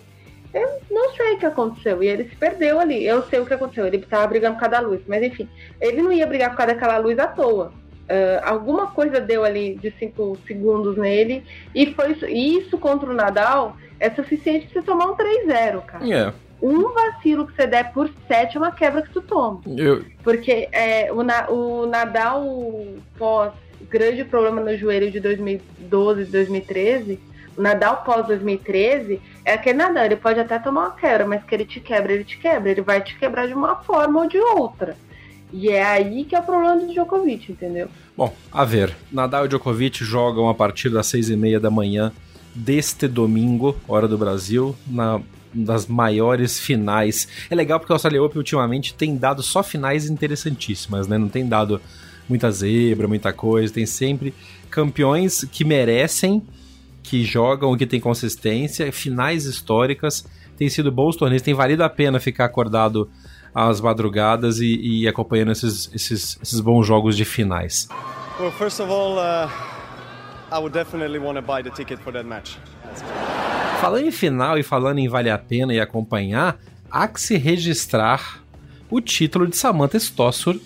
eu 0.54 0.82
não 0.90 1.14
sei 1.16 1.34
o 1.34 1.38
que 1.38 1.46
aconteceu. 1.46 2.04
E 2.04 2.08
ele 2.08 2.26
se 2.26 2.36
perdeu 2.36 2.80
ali. 2.80 3.06
Eu 3.06 3.24
sei 3.24 3.40
o 3.40 3.46
que 3.46 3.54
aconteceu. 3.54 3.86
Ele 3.86 4.00
tava 4.00 4.28
brigando 4.28 4.56
por 4.56 4.62
cada 4.62 4.80
luz. 4.80 5.02
Mas 5.08 5.24
enfim, 5.24 5.48
ele 5.80 6.02
não 6.02 6.12
ia 6.12 6.28
brigar 6.28 6.50
por 6.50 6.58
causa 6.58 6.74
daquela 6.74 6.98
luz 6.98 7.18
à 7.18 7.28
toa. 7.28 7.72
Uh, 8.02 8.44
alguma 8.44 8.88
coisa 8.88 9.22
deu 9.22 9.46
ali 9.46 9.76
de 9.76 9.92
5 9.98 10.38
segundos 10.46 10.98
nele. 10.98 11.44
E 11.74 11.94
foi 11.94 12.12
isso. 12.12 12.26
E 12.26 12.58
isso 12.58 12.78
contra 12.78 13.10
o 13.10 13.14
Nadal 13.14 13.78
é 14.00 14.10
suficiente 14.10 14.68
pra 14.68 14.82
você 14.82 14.86
tomar 14.86 15.06
um 15.06 15.16
3-0, 15.16 15.86
cara. 15.86 16.04
Yeah. 16.04 16.34
Um 16.62 16.94
vacilo 16.94 17.48
que 17.48 17.56
você 17.56 17.66
der 17.66 17.92
por 17.92 18.10
sete 18.28 18.56
é 18.56 18.60
uma 18.60 18.72
quebra 18.72 19.02
que 19.02 19.10
tu 19.10 19.22
toma. 19.22 19.62
Eu... 19.66 20.06
Porque 20.24 20.70
é, 20.72 21.12
o, 21.12 21.24
Na, 21.24 21.50
o 21.50 21.86
Nadal 21.88 22.46
pós 23.18 23.52
grande 23.90 24.24
problema 24.24 24.62
no 24.62 24.78
joelho 24.78 25.12
de 25.12 25.20
2012, 25.20 26.26
2013, 26.26 27.20
o 27.58 27.62
Nadal 27.62 28.04
pós 28.06 28.28
2013 28.28 29.20
é 29.44 29.54
aquele 29.54 29.78
Nadal, 29.78 30.06
ele 30.06 30.16
pode 30.16 30.40
até 30.40 30.60
tomar 30.60 30.82
uma 30.82 30.92
quebra, 30.92 31.26
mas 31.26 31.44
que 31.44 31.54
ele 31.54 31.66
te 31.66 31.80
quebra, 31.80 32.14
ele 32.14 32.24
te 32.24 32.38
quebra, 32.38 32.72
ele 32.72 32.82
vai 32.82 33.02
te 33.02 33.18
quebrar 33.18 33.48
de 33.48 33.54
uma 33.54 33.78
forma 33.78 34.22
ou 34.22 34.28
de 34.28 34.38
outra. 34.38 34.96
E 35.52 35.70
é 35.70 35.84
aí 35.84 36.24
que 36.24 36.36
é 36.36 36.40
o 36.40 36.44
problema 36.44 36.78
do 36.78 36.94
Djokovic, 36.94 37.52
entendeu? 37.52 37.90
Bom, 38.16 38.34
a 38.52 38.64
ver. 38.64 38.96
Nadal 39.12 39.46
e 39.46 39.48
Djokovic 39.50 40.04
jogam 40.04 40.48
a 40.48 40.54
partir 40.54 40.90
das 40.90 41.08
seis 41.08 41.30
e 41.30 41.36
meia 41.36 41.60
da 41.60 41.70
manhã 41.70 42.14
deste 42.56 43.08
domingo, 43.08 43.76
hora 43.88 44.08
do 44.08 44.18
Brasil, 44.18 44.76
na 44.88 45.20
das 45.54 45.88
maiores 45.88 46.60
finais. 46.60 47.28
É 47.50 47.56
legal 47.56 47.80
porque 47.80 47.92
o 47.92 47.96
Australia 47.96 48.24
Open 48.24 48.38
ultimamente 48.38 48.94
tem 48.94 49.18
dado 49.18 49.44
só 49.44 49.62
finais 49.62 50.10
interessantíssimas, 50.10 51.08
né? 51.08 51.18
Não 51.18 51.30
tem 51.30 51.48
dado 51.48 51.82
muita 52.28 52.52
zebra, 52.52 53.08
muita 53.08 53.34
coisa, 53.34 53.74
tem 53.74 53.86
sempre 53.86 54.34
campeões 54.70 55.44
que 55.44 55.66
merecem, 55.66 56.42
que 57.04 57.24
jogam, 57.24 57.76
que 57.76 57.86
tem 57.86 58.00
consistência, 58.00 58.92
finais 58.92 59.46
históricas. 59.46 60.26
Tem 60.58 60.70
sido 60.70 60.92
bons 60.92 61.16
torneios, 61.16 61.42
tem 61.42 61.54
valido 61.54 61.84
a 61.84 61.90
pena 61.90 62.20
ficar 62.20 62.46
acordado 62.46 63.10
às 63.54 63.82
madrugadas 63.82 64.60
e, 64.60 65.02
e 65.02 65.08
acompanhando 65.08 65.52
esses, 65.52 65.90
esses, 65.94 66.40
esses 66.42 66.60
bons 66.62 66.86
jogos 66.86 67.18
de 67.18 67.26
finais. 67.26 67.90
Well, 68.40 68.52
first 68.52 68.80
of 68.80 68.90
all, 68.90 69.18
uh, 69.18 69.50
I 70.52 70.60
would 70.60 70.74
definitely 70.74 71.20
want 71.20 71.38
to 71.38 71.42
buy 71.42 71.62
the 71.62 71.72
ticket 71.72 72.00
for 72.00 72.14
that 72.14 72.26
match. 72.26 72.58
Falando 73.82 74.06
em 74.06 74.12
final 74.12 74.60
e 74.60 74.64
falando 74.64 75.00
em 75.00 75.08
vale 75.08 75.32
a 75.32 75.40
pena 75.40 75.74
e 75.74 75.80
acompanhar, 75.80 76.60
há 76.92 77.08
que 77.08 77.20
se 77.20 77.36
registrar 77.36 78.44
o 78.92 79.02
título 79.02 79.48
de 79.48 79.58
Samantha 79.58 79.98
Stossur 79.98 80.60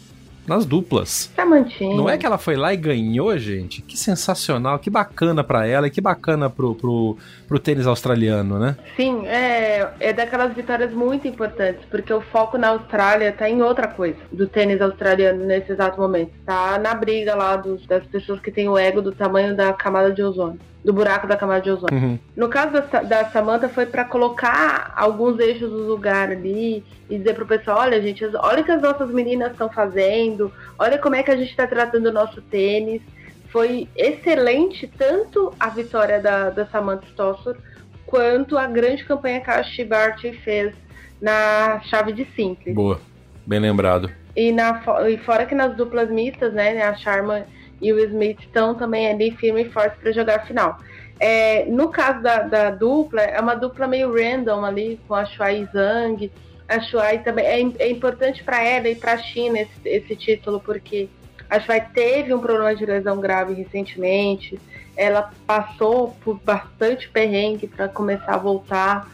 nas 0.45 0.65
duplas. 0.65 1.32
Samantinha. 1.34 1.95
Não 1.95 2.10
é 2.10 2.17
que 2.17 2.25
ela 2.25 2.38
foi 2.38 2.58
lá 2.58 2.73
e 2.73 2.78
ganhou, 2.78 3.36
gente? 3.38 3.82
Que 3.82 3.97
sensacional, 3.97 4.78
que 4.80 4.89
bacana 4.89 5.45
para 5.45 5.65
ela 5.65 5.88
e 5.88 5.89
que 5.89 6.01
bacana 6.01 6.49
pro, 6.49 6.75
pro, 6.75 7.17
pro 7.47 7.58
tênis 7.58 7.88
australiano, 7.88 8.60
né? 8.60 8.75
Sim, 8.97 9.25
é, 9.28 9.93
é 10.01 10.12
daquelas 10.12 10.54
vitórias 10.54 10.91
muito 10.91 11.25
importantes, 11.25 11.86
porque 11.89 12.12
o 12.12 12.19
foco 12.19 12.58
na 12.58 12.67
Austrália 12.67 13.32
tá 13.32 13.49
em 13.49 13.62
outra 13.62 13.88
coisa, 13.88 14.17
do 14.30 14.45
tênis 14.45 14.82
australiano 14.82 15.45
nesse 15.45 15.71
exato 15.71 16.01
momento. 16.01 16.32
Tá 16.45 16.78
na 16.78 16.93
briga 16.93 17.34
lá 17.34 17.56
dos, 17.56 17.88
das 17.88 18.06
pessoas 18.08 18.41
que 18.41 18.51
têm 18.51 18.67
o 18.67 18.78
ego 18.78 19.01
do 19.01 19.13
tamanho 19.13 19.56
da 19.56 19.71
camada 19.71 20.12
de 20.12 20.21
ozônio 20.21 20.60
do 20.86 20.93
buraco 20.93 21.26
da 21.26 21.36
camada 21.36 21.62
de 21.62 21.71
ozônio. 21.71 21.98
Uhum. 21.98 22.19
No 22.38 22.48
caso 22.48 22.71
da, 22.74 23.02
da 23.02 23.26
Samantha 23.32 23.67
foi 23.67 23.88
para 23.88 24.06
colocar 24.06 24.93
alguns 24.95 25.39
eixos 25.39 25.71
no 25.71 25.80
lugar 25.80 26.30
ali 26.30 26.84
e 27.10 27.17
dizer 27.17 27.34
pro 27.34 27.48
pessoal, 27.48 27.80
olha 27.80 28.00
gente, 28.00 28.24
olha 28.24 28.62
o 28.62 28.63
que 28.63 28.71
as 28.71 28.84
nossas 28.84 29.10
meninas 29.10 29.52
estão 29.52 29.67
fazendo, 29.67 30.54
olha 30.78 31.00
como 31.00 31.15
é 31.15 31.24
que 31.24 31.32
a 31.32 31.36
gente 31.36 31.50
está 31.50 31.65
tratando 31.65 32.06
o 32.06 32.12
nosso 32.12 32.39
tênis. 32.39 33.02
Foi 33.50 33.89
excelente 33.95 34.86
tanto 34.86 35.52
a 35.60 35.69
vitória 35.69 36.19
da, 36.19 36.52
da 36.52 36.67
Samantha 36.67 37.08
Stossor 37.08 37.58
quanto 38.06 38.56
a 38.56 38.67
grande 38.67 39.04
campanha 39.06 39.41
que 39.41 39.50
a 39.50 39.63
Shibart 39.63 40.21
fez 40.43 40.71
na 41.19 41.80
chave 41.86 42.13
de 42.13 42.28
simples. 42.36 42.76
Boa. 42.76 43.00
bem 43.43 43.60
lembrado. 43.60 44.12
E, 44.36 44.52
na, 44.52 44.84
e 45.10 45.17
fora 45.17 45.48
que 45.48 45.56
nas 45.56 45.76
duplas 45.76 46.12
mistas, 46.12 46.54
né, 46.54 46.80
a 46.84 46.93
Sharma 46.93 47.45
e 47.81 47.91
o 47.91 47.99
Smith 47.99 48.39
estão 48.39 48.75
também 48.75 49.07
ali 49.07 49.31
firme 49.31 49.63
e 49.63 49.69
forte 49.69 49.97
para 49.97 50.11
jogar 50.11 50.38
a 50.38 50.45
final. 50.45 50.79
É, 51.19 51.65
no 51.65 51.89
caso 51.89 52.21
da, 52.21 52.39
da, 52.39 52.71
dupla, 52.71 53.21
é 53.21 53.39
uma 53.39 53.55
dupla 53.55 53.88
meio 53.88 54.13
random 54.13 54.65
ali, 54.65 54.99
com 55.07 55.15
a 55.15 55.25
Shuai 55.25 55.61
e 55.61 55.65
Zhang. 55.73 56.31
A 56.67 56.79
Shuai 56.79 57.19
também 57.19 57.45
é, 57.45 57.85
é 57.85 57.89
importante 57.89 58.43
para 58.43 58.61
ela 58.63 58.89
e 58.89 58.95
para 58.95 59.13
a 59.13 59.17
China 59.17 59.59
esse, 59.59 59.71
esse, 59.85 60.15
título, 60.15 60.59
porque 60.59 61.07
a 61.49 61.59
Shuai 61.59 61.88
teve 61.93 62.33
um 62.33 62.39
problema 62.39 62.75
de 62.75 62.85
lesão 62.85 63.19
grave 63.19 63.53
recentemente. 63.53 64.59
Ela 64.97 65.31
passou 65.45 66.15
por 66.23 66.39
bastante 66.39 67.09
perrengue 67.09 67.67
para 67.67 67.88
começar 67.88 68.33
a 68.33 68.38
voltar. 68.38 69.09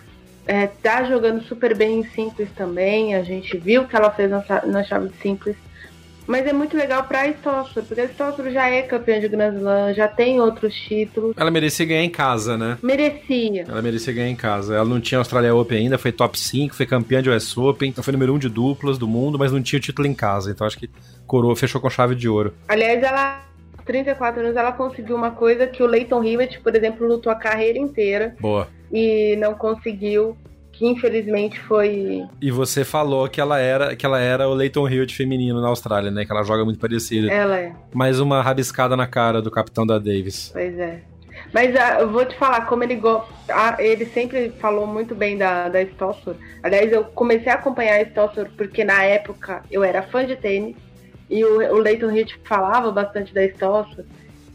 É, 0.47 0.67
tá 0.67 1.03
jogando 1.03 1.43
super 1.43 1.75
bem 1.75 1.99
em 1.99 2.03
simples 2.03 2.49
também. 2.55 3.15
A 3.15 3.21
gente 3.21 3.57
viu 3.57 3.87
que 3.87 3.95
ela 3.95 4.09
fez 4.09 4.29
na, 4.29 4.43
na 4.65 4.83
chave 4.83 5.09
de 5.09 5.17
simples. 5.17 5.55
Mas 6.27 6.45
é 6.45 6.53
muito 6.53 6.77
legal 6.77 7.03
pra 7.03 7.27
Stossor, 7.27 7.83
porque 7.83 8.01
a 8.01 8.07
Stossor 8.07 8.49
já 8.51 8.69
é 8.69 8.81
campeã 8.83 9.19
de 9.19 9.27
Grand 9.27 9.55
Slam, 9.55 9.93
já 9.93 10.07
tem 10.07 10.39
outros 10.39 10.73
títulos. 10.73 11.33
Ela 11.37 11.51
merecia 11.51 11.85
ganhar 11.85 12.03
em 12.03 12.09
casa, 12.09 12.57
né? 12.57 12.77
Merecia. 12.81 13.65
Ela 13.67 13.81
merecia 13.81 14.13
ganhar 14.13 14.29
em 14.29 14.35
casa. 14.35 14.75
Ela 14.75 14.85
não 14.85 15.01
tinha 15.01 15.17
Australia 15.17 15.55
Open 15.55 15.77
ainda, 15.77 15.97
foi 15.97 16.11
top 16.11 16.39
5, 16.39 16.75
foi 16.75 16.85
campeã 16.85 17.21
de 17.21 17.29
US 17.29 17.57
Open, 17.57 17.93
foi 17.93 18.11
número 18.11 18.33
1 18.35 18.39
de 18.39 18.49
duplas 18.49 18.97
do 18.97 19.07
mundo, 19.07 19.37
mas 19.37 19.51
não 19.51 19.61
tinha 19.61 19.77
o 19.77 19.81
título 19.81 20.07
em 20.07 20.13
casa. 20.13 20.51
Então 20.51 20.65
acho 20.65 20.77
que 20.77 20.89
coroa, 21.25 21.55
fechou 21.55 21.81
com 21.81 21.89
chave 21.89 22.15
de 22.15 22.29
ouro. 22.29 22.53
Aliás, 22.67 23.01
ela 23.03 23.51
34 23.85 24.41
anos 24.41 24.55
ela 24.55 24.71
conseguiu 24.71 25.15
uma 25.15 25.31
coisa 25.31 25.67
que 25.67 25.83
o 25.83 25.87
Leighton 25.87 26.23
Hewitt, 26.23 26.59
por 26.61 26.75
exemplo, 26.75 27.07
lutou 27.07 27.31
a 27.31 27.35
carreira 27.35 27.77
inteira. 27.77 28.35
Boa. 28.39 28.67
E 28.91 29.35
não 29.37 29.53
conseguiu, 29.53 30.37
que 30.81 30.87
infelizmente 30.87 31.59
foi. 31.59 32.25
E 32.41 32.49
você 32.49 32.83
falou 32.83 33.29
que 33.29 33.39
ela 33.39 33.59
era 33.59 33.95
que 33.95 34.03
ela 34.03 34.19
era 34.19 34.49
o 34.49 34.53
Leighton 34.55 34.89
Hewitt 34.89 35.15
feminino 35.15 35.61
na 35.61 35.67
Austrália, 35.67 36.09
né? 36.09 36.25
Que 36.25 36.31
ela 36.31 36.41
joga 36.41 36.65
muito 36.65 36.79
parecida. 36.79 37.31
Ela 37.31 37.59
é. 37.59 37.73
Mais 37.93 38.19
uma 38.19 38.41
rabiscada 38.41 38.97
na 38.97 39.05
cara 39.05 39.43
do 39.43 39.51
capitão 39.51 39.85
da 39.85 39.99
Davis. 39.99 40.49
Pois 40.51 40.79
é. 40.79 41.01
Mas 41.53 41.75
uh, 41.75 41.99
eu 41.99 42.11
vou 42.11 42.25
te 42.25 42.35
falar, 42.35 42.65
como 42.65 42.83
ele 42.83 42.95
gosta. 42.95 43.31
Uh, 43.47 43.79
ele 43.79 44.07
sempre 44.07 44.49
falou 44.59 44.87
muito 44.87 45.13
bem 45.13 45.37
da, 45.37 45.69
da 45.69 45.83
Stossor. 45.83 46.35
Aliás, 46.63 46.91
eu 46.91 47.03
comecei 47.03 47.51
a 47.51 47.55
acompanhar 47.55 47.99
a 47.99 48.05
Stossor 48.05 48.47
porque 48.57 48.83
na 48.83 49.03
época 49.03 49.61
eu 49.69 49.83
era 49.83 50.01
fã 50.01 50.25
de 50.25 50.35
tênis. 50.35 50.75
E 51.29 51.45
o, 51.45 51.75
o 51.75 51.77
Leighton 51.77 52.09
Hewitt 52.09 52.39
falava 52.43 52.91
bastante 52.91 53.31
da 53.35 53.45
Stossor. 53.49 54.03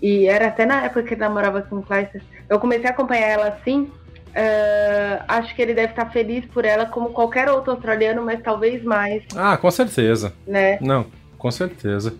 E 0.03 0.27
era 0.27 0.49
até 0.49 0.67
na 0.67 0.87
época 0.87 1.05
que 1.05 1.15
ele 1.15 1.21
namorava 1.21 1.63
com 1.63 1.77
o 1.77 1.83
Clijsters. 1.83 2.25
Eu 2.49 2.59
comecei 2.59 2.89
a 2.89 2.91
acompanhar 2.91 3.29
ela 3.29 3.49
assim 3.49 3.89
Uh, 4.37 5.25
acho 5.27 5.55
que 5.55 5.63
ele 5.63 5.73
deve 5.73 5.93
estar 5.93 6.11
feliz 6.11 6.45
por 6.45 6.67
ela, 6.67 6.85
como 6.85 7.09
qualquer 7.09 7.49
outro 7.49 7.73
australiano, 7.73 8.23
mas 8.23 8.43
talvez 8.43 8.85
mais. 8.85 9.23
Ah, 9.35 9.57
com 9.57 9.71
certeza. 9.71 10.35
Né? 10.47 10.77
Não, 10.83 11.07
com 11.39 11.51
certeza. 11.51 12.13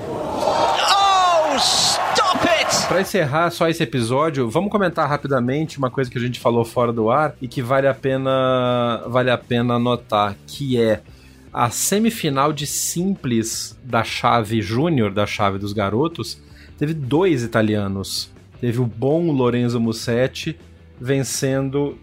Oh, 0.00 1.56
stop 1.58 2.48
it! 2.48 2.86
Para 2.88 3.02
encerrar 3.02 3.50
só 3.50 3.68
esse 3.68 3.82
episódio, 3.82 4.48
vamos 4.48 4.70
comentar 4.70 5.06
rapidamente 5.06 5.76
uma 5.76 5.90
coisa 5.90 6.10
que 6.10 6.16
a 6.16 6.20
gente 6.22 6.40
falou 6.40 6.64
fora 6.64 6.90
do 6.90 7.10
ar 7.10 7.34
e 7.42 7.46
que 7.46 7.60
vale 7.60 7.86
a 7.86 7.92
pena 7.92 9.04
vale 9.08 9.30
a 9.30 9.36
pena 9.36 9.74
anotar, 9.74 10.36
que 10.46 10.80
é 10.80 11.02
a 11.52 11.68
semifinal 11.68 12.50
de 12.50 12.66
simples 12.66 13.78
da 13.84 14.02
chave 14.02 14.62
júnior, 14.62 15.12
da 15.12 15.26
chave 15.26 15.58
dos 15.58 15.74
garotos, 15.74 16.40
teve 16.78 16.94
dois 16.94 17.42
italianos. 17.42 18.30
Teve 18.58 18.80
o 18.80 18.86
bom 18.86 19.30
Lorenzo 19.30 19.78
Musetti 19.78 20.58
vencendo 21.00 21.98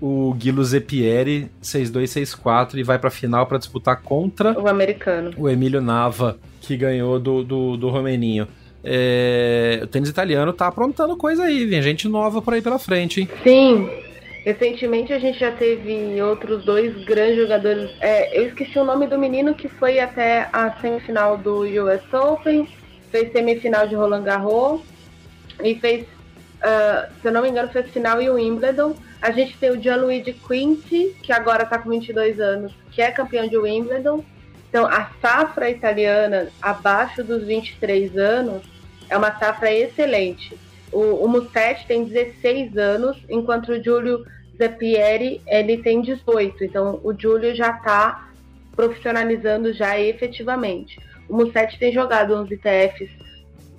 o 0.00 0.34
Guilo 0.34 0.62
Zepieri 0.62 1.50
6-2-6-4 1.62 2.74
e 2.74 2.82
vai 2.82 2.98
pra 2.98 3.10
final 3.10 3.46
para 3.46 3.58
disputar 3.58 4.02
contra 4.02 4.58
o 4.58 4.68
americano. 4.68 5.32
O 5.36 5.48
Emílio 5.48 5.80
Nava, 5.80 6.38
que 6.60 6.76
ganhou 6.76 7.18
do, 7.18 7.42
do, 7.42 7.76
do 7.76 7.88
Romeninho. 7.88 8.46
É, 8.84 9.80
o 9.82 9.86
tênis 9.86 10.08
italiano 10.08 10.52
tá 10.52 10.68
aprontando 10.68 11.16
coisa 11.16 11.44
aí, 11.44 11.64
vem 11.64 11.82
gente 11.82 12.08
nova 12.08 12.40
por 12.40 12.54
aí 12.54 12.62
pela 12.62 12.78
frente, 12.78 13.20
hein? 13.20 13.28
Sim. 13.42 13.88
Recentemente 14.44 15.12
a 15.12 15.18
gente 15.18 15.40
já 15.40 15.50
teve 15.50 16.22
outros 16.22 16.64
dois 16.64 17.04
grandes 17.04 17.36
jogadores. 17.36 17.90
É, 18.00 18.38
eu 18.38 18.46
esqueci 18.46 18.78
o 18.78 18.84
nome 18.84 19.08
do 19.08 19.18
menino 19.18 19.54
que 19.54 19.68
foi 19.68 19.98
até 19.98 20.48
a 20.52 20.70
semifinal 20.80 21.36
do 21.36 21.62
US 21.62 22.14
Open, 22.14 22.68
fez 23.10 23.32
semifinal 23.32 23.88
de 23.88 23.96
Roland 23.96 24.22
Garros 24.22 24.82
e 25.64 25.74
fez 25.74 26.06
Uh, 26.56 27.12
se 27.20 27.28
eu 27.28 27.32
não 27.32 27.42
me 27.42 27.48
engano, 27.48 27.68
fez 27.68 27.90
final 27.90 28.20
em 28.20 28.30
Wimbledon. 28.30 28.94
A 29.20 29.30
gente 29.30 29.56
tem 29.58 29.70
o 29.70 29.80
Gianluigi 29.80 30.32
Quinti, 30.32 31.14
que 31.22 31.32
agora 31.32 31.64
está 31.64 31.78
com 31.78 31.90
22 31.90 32.40
anos, 32.40 32.72
que 32.90 33.02
é 33.02 33.10
campeão 33.10 33.46
de 33.46 33.56
Wimbledon. 33.56 34.24
Então, 34.68 34.86
a 34.86 35.10
safra 35.20 35.70
italiana 35.70 36.48
abaixo 36.60 37.22
dos 37.22 37.44
23 37.44 38.16
anos 38.16 38.62
é 39.08 39.16
uma 39.16 39.36
safra 39.38 39.72
excelente. 39.72 40.56
O, 40.92 41.24
o 41.24 41.28
Musetti 41.28 41.86
tem 41.86 42.04
16 42.04 42.76
anos, 42.76 43.16
enquanto 43.28 43.70
o 43.70 43.82
Giulio 43.82 44.24
Zappieri 44.58 45.40
ele 45.46 45.78
tem 45.78 46.00
18. 46.00 46.64
Então, 46.64 47.00
o 47.02 47.12
Giulio 47.12 47.54
já 47.54 47.70
está 47.70 48.28
profissionalizando 48.74 49.72
já 49.72 49.98
efetivamente. 49.98 50.98
O 51.28 51.36
Musetti 51.36 51.78
tem 51.78 51.92
jogado 51.92 52.34
uns 52.34 52.50
ITFs 52.50 53.10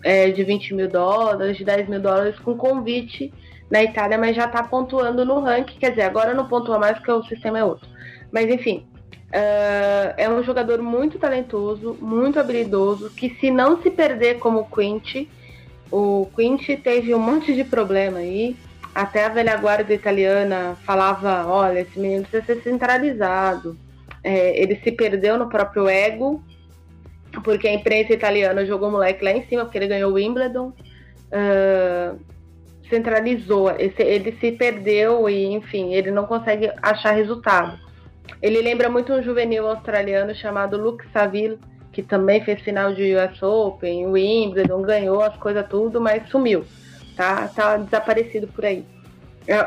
é, 0.07 0.31
de 0.31 0.41
20 0.41 0.73
mil 0.73 0.87
dólares, 0.87 1.57
de 1.57 1.65
10 1.65 1.89
mil 1.89 1.99
dólares 1.99 2.39
com 2.39 2.55
convite 2.55 3.33
na 3.69 3.83
Itália, 3.83 4.17
mas 4.17 4.37
já 4.37 4.45
está 4.45 4.63
pontuando 4.63 5.25
no 5.25 5.41
ranking. 5.41 5.77
Quer 5.77 5.89
dizer, 5.89 6.03
agora 6.03 6.33
não 6.33 6.47
pontua 6.47 6.79
mais 6.79 6.97
porque 6.97 7.11
o 7.11 7.23
sistema 7.23 7.59
é 7.59 7.63
outro. 7.65 7.85
Mas 8.31 8.49
enfim, 8.49 8.87
uh, 9.03 10.13
é 10.15 10.29
um 10.29 10.41
jogador 10.43 10.81
muito 10.81 11.19
talentoso, 11.19 11.97
muito 11.99 12.39
habilidoso, 12.39 13.09
que 13.09 13.35
se 13.41 13.51
não 13.51 13.81
se 13.81 13.91
perder 13.91 14.39
como 14.39 14.59
o 14.59 14.65
Quint, 14.65 15.27
o 15.91 16.29
Quint 16.33 16.65
teve 16.81 17.13
um 17.13 17.19
monte 17.19 17.53
de 17.53 17.65
problema 17.65 18.19
aí. 18.19 18.55
Até 18.95 19.25
a 19.25 19.29
velha 19.29 19.57
guarda 19.57 19.93
italiana 19.93 20.77
falava: 20.85 21.45
olha, 21.45 21.81
esse 21.81 21.99
menino 21.99 22.25
precisa 22.25 22.45
ser 22.45 22.63
centralizado. 22.63 23.77
É, 24.23 24.57
ele 24.57 24.79
se 24.81 24.91
perdeu 24.91 25.37
no 25.37 25.49
próprio 25.49 25.89
ego 25.89 26.41
porque 27.43 27.67
a 27.67 27.73
imprensa 27.73 28.13
italiana 28.13 28.65
jogou 28.65 28.89
o 28.89 28.91
moleque 28.91 29.23
lá 29.23 29.31
em 29.31 29.45
cima, 29.47 29.63
porque 29.63 29.77
ele 29.77 29.87
ganhou 29.87 30.11
o 30.11 30.15
Wimbledon. 30.15 30.73
Uh, 31.27 32.19
centralizou, 32.89 33.69
ele 33.77 34.31
se 34.39 34.51
perdeu 34.53 35.29
e, 35.29 35.45
enfim, 35.45 35.93
ele 35.93 36.09
não 36.11 36.25
consegue 36.25 36.71
achar 36.81 37.11
resultado. 37.11 37.77
Ele 38.41 38.61
lembra 38.61 38.89
muito 38.89 39.13
um 39.13 39.21
juvenil 39.21 39.67
australiano 39.67 40.33
chamado 40.35 40.77
Luke 40.77 41.05
Saville, 41.11 41.59
que 41.91 42.03
também 42.03 42.43
fez 42.43 42.61
final 42.61 42.93
de 42.93 43.15
US 43.15 43.41
Open, 43.41 44.07
Wimbledon, 44.07 44.81
ganhou 44.83 45.21
as 45.21 45.35
coisas 45.37 45.67
tudo, 45.67 45.99
mas 45.99 46.29
sumiu. 46.29 46.63
Tá, 47.15 47.47
tá 47.47 47.77
desaparecido 47.77 48.47
por 48.47 48.63
aí. 48.63 48.85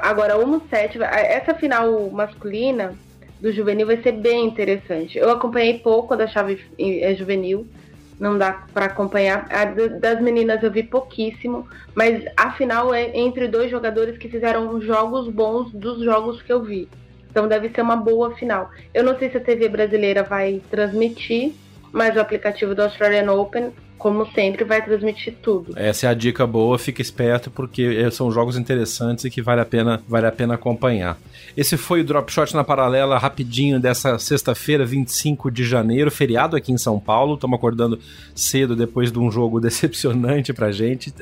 Agora, 0.02 0.38
o 0.38 0.46
Musetti, 0.46 1.02
essa 1.02 1.54
final 1.54 2.10
masculina, 2.10 2.94
do 3.40 3.52
juvenil 3.52 3.86
vai 3.86 4.02
ser 4.02 4.12
bem 4.12 4.46
interessante. 4.46 5.18
Eu 5.18 5.30
acompanhei 5.30 5.78
pouco 5.78 6.14
da 6.14 6.26
chave 6.26 6.60
é, 6.78 7.14
juvenil, 7.14 7.66
não 8.18 8.36
dá 8.36 8.66
para 8.72 8.86
acompanhar. 8.86 9.46
A 9.50 9.64
das 9.64 10.20
meninas 10.20 10.62
eu 10.62 10.70
vi 10.70 10.82
pouquíssimo, 10.82 11.66
mas 11.94 12.24
a 12.36 12.52
final 12.52 12.92
é 12.92 13.16
entre 13.16 13.48
dois 13.48 13.70
jogadores 13.70 14.18
que 14.18 14.28
fizeram 14.28 14.80
jogos 14.80 15.28
bons 15.28 15.72
dos 15.72 16.04
jogos 16.04 16.42
que 16.42 16.52
eu 16.52 16.62
vi. 16.62 16.88
Então 17.30 17.48
deve 17.48 17.70
ser 17.70 17.80
uma 17.80 17.96
boa 17.96 18.34
final. 18.36 18.70
Eu 18.92 19.04
não 19.04 19.18
sei 19.18 19.30
se 19.30 19.36
a 19.36 19.40
TV 19.40 19.68
brasileira 19.68 20.22
vai 20.22 20.60
transmitir, 20.70 21.52
mas 21.92 22.14
o 22.16 22.20
aplicativo 22.20 22.74
do 22.74 22.82
Australian 22.82 23.32
Open 23.32 23.72
como 24.00 24.26
sempre, 24.32 24.64
vai 24.64 24.82
transmitir 24.82 25.34
tudo. 25.42 25.74
Essa 25.76 26.06
é 26.06 26.10
a 26.10 26.14
dica 26.14 26.46
boa, 26.46 26.78
fica 26.78 27.02
esperto, 27.02 27.50
porque 27.50 28.10
são 28.10 28.32
jogos 28.32 28.56
interessantes 28.56 29.26
e 29.26 29.30
que 29.30 29.42
vale 29.42 29.60
a 29.60 29.64
pena, 29.64 30.02
vale 30.08 30.26
a 30.26 30.32
pena 30.32 30.54
acompanhar. 30.54 31.18
Esse 31.54 31.76
foi 31.76 32.00
o 32.00 32.04
Drop 32.04 32.32
Shot 32.32 32.54
na 32.54 32.64
paralela 32.64 33.18
rapidinho 33.18 33.78
dessa 33.78 34.18
sexta-feira, 34.18 34.86
25 34.86 35.50
de 35.50 35.64
janeiro, 35.64 36.10
feriado 36.10 36.56
aqui 36.56 36.72
em 36.72 36.78
São 36.78 36.98
Paulo. 36.98 37.34
Estamos 37.34 37.58
acordando 37.58 37.98
cedo 38.34 38.74
depois 38.74 39.12
de 39.12 39.18
um 39.18 39.30
jogo 39.30 39.60
decepcionante 39.60 40.52
pra 40.54 40.72
gente. 40.72 41.12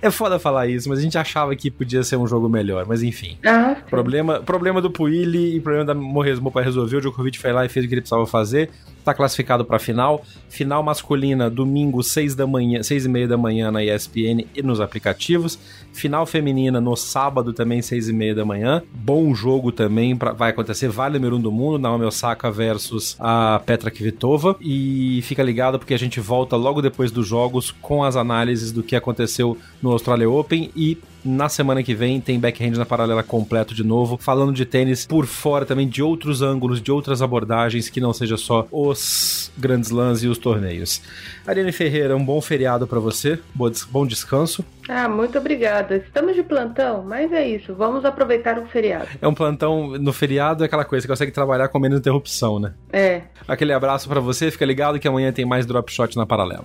É 0.00 0.10
foda 0.10 0.38
falar 0.38 0.66
isso, 0.66 0.88
mas 0.88 1.00
a 1.00 1.02
gente 1.02 1.18
achava 1.18 1.54
que 1.54 1.70
podia 1.70 2.02
ser 2.02 2.16
um 2.16 2.26
jogo 2.26 2.48
melhor, 2.48 2.86
mas 2.86 3.02
enfim. 3.02 3.36
Ah, 3.44 3.76
problema, 3.90 4.40
problema 4.40 4.80
do 4.80 4.90
Puili 4.90 5.56
e 5.56 5.60
problema 5.60 5.84
da 5.84 5.94
Morresmo 5.94 6.50
para 6.50 6.64
resolver. 6.64 6.96
O 6.96 7.00
Djokovic 7.00 7.38
foi 7.38 7.52
lá 7.52 7.66
e 7.66 7.68
fez 7.68 7.84
o 7.84 7.88
que 7.88 7.94
ele 7.94 8.00
precisava 8.00 8.26
fazer. 8.26 8.70
Tá 9.04 9.12
classificado 9.12 9.64
para 9.64 9.78
final. 9.78 10.24
Final 10.48 10.82
masculina, 10.82 11.50
domingo, 11.50 12.02
6 12.02 12.34
da 12.34 12.46
manhã, 12.46 12.82
6 12.82 13.04
e 13.04 13.08
meia 13.08 13.28
da 13.28 13.36
manhã 13.36 13.70
na 13.70 13.84
ESPN 13.84 14.46
e 14.54 14.62
nos 14.62 14.80
aplicativos. 14.80 15.58
Final 15.92 16.24
feminina 16.24 16.80
no 16.80 16.96
sábado 16.96 17.52
também, 17.52 17.82
6 17.82 18.08
e 18.08 18.12
meia 18.12 18.34
da 18.34 18.44
manhã. 18.44 18.82
Bom 18.94 19.34
jogo 19.34 19.70
também 19.70 20.16
pra, 20.16 20.32
vai 20.32 20.50
acontecer. 20.50 20.88
Vale 20.88 21.18
número 21.18 21.36
1 21.36 21.38
um 21.38 21.42
do 21.42 21.52
mundo, 21.52 21.78
Naomi 21.78 22.04
Osaka 22.04 22.50
versus 22.50 23.16
a 23.20 23.60
Petra 23.66 23.90
Kvitova. 23.90 24.56
E 24.60 25.20
fica 25.22 25.42
ligado 25.42 25.78
porque 25.78 25.94
a 25.94 25.98
gente 25.98 26.18
volta 26.18 26.56
logo 26.56 26.80
depois 26.80 27.10
dos 27.10 27.26
jogos 27.26 27.70
com 27.70 28.02
as 28.02 28.16
análises 28.16 28.72
do 28.72 28.82
que 28.82 28.96
aconteceu 28.96 29.58
no 29.82 29.90
Australia 29.90 30.30
Open 30.30 30.70
e 30.74 30.96
Na 31.24 31.48
semana 31.48 31.82
que 31.82 31.94
vem 31.94 32.20
tem 32.20 32.38
Backhand 32.38 32.72
na 32.72 32.84
Paralela 32.84 33.22
completo 33.22 33.74
de 33.74 33.82
novo, 33.82 34.18
falando 34.20 34.52
de 34.52 34.66
tênis 34.66 35.06
por 35.06 35.24
fora 35.24 35.64
também 35.64 35.88
de 35.88 36.02
outros 36.02 36.42
ângulos, 36.42 36.82
de 36.82 36.92
outras 36.92 37.22
abordagens 37.22 37.88
que 37.88 38.00
não 38.00 38.12
seja 38.12 38.36
só 38.36 38.66
os 38.70 39.50
grandes 39.56 39.90
lãs 39.90 40.22
e 40.22 40.28
os 40.28 40.36
torneios. 40.36 41.00
Ariane 41.46 41.72
Ferreira, 41.72 42.14
um 42.14 42.24
bom 42.24 42.40
feriado 42.42 42.86
para 42.86 43.00
você, 43.00 43.38
bom 43.54 44.06
descanso. 44.06 44.62
Ah, 44.86 45.08
muito 45.08 45.38
obrigada. 45.38 45.96
Estamos 45.96 46.34
de 46.34 46.42
plantão, 46.42 47.02
mas 47.02 47.32
é 47.32 47.48
isso. 47.48 47.74
Vamos 47.74 48.04
aproveitar 48.04 48.58
o 48.58 48.66
feriado. 48.66 49.08
É 49.20 49.26
um 49.26 49.34
plantão 49.34 49.92
no 49.98 50.12
feriado, 50.12 50.62
é 50.62 50.66
aquela 50.66 50.84
coisa, 50.84 51.04
você 51.04 51.08
consegue 51.08 51.32
trabalhar 51.32 51.68
com 51.68 51.78
menos 51.78 51.98
interrupção, 51.98 52.60
né? 52.60 52.74
É. 52.92 53.22
Aquele 53.48 53.72
abraço 53.72 54.08
para 54.08 54.20
você, 54.20 54.50
fica 54.50 54.66
ligado 54.66 54.98
que 54.98 55.08
amanhã 55.08 55.32
tem 55.32 55.46
mais 55.46 55.64
Drop 55.64 55.90
Shot 55.90 56.16
na 56.16 56.26
Paralela. 56.26 56.64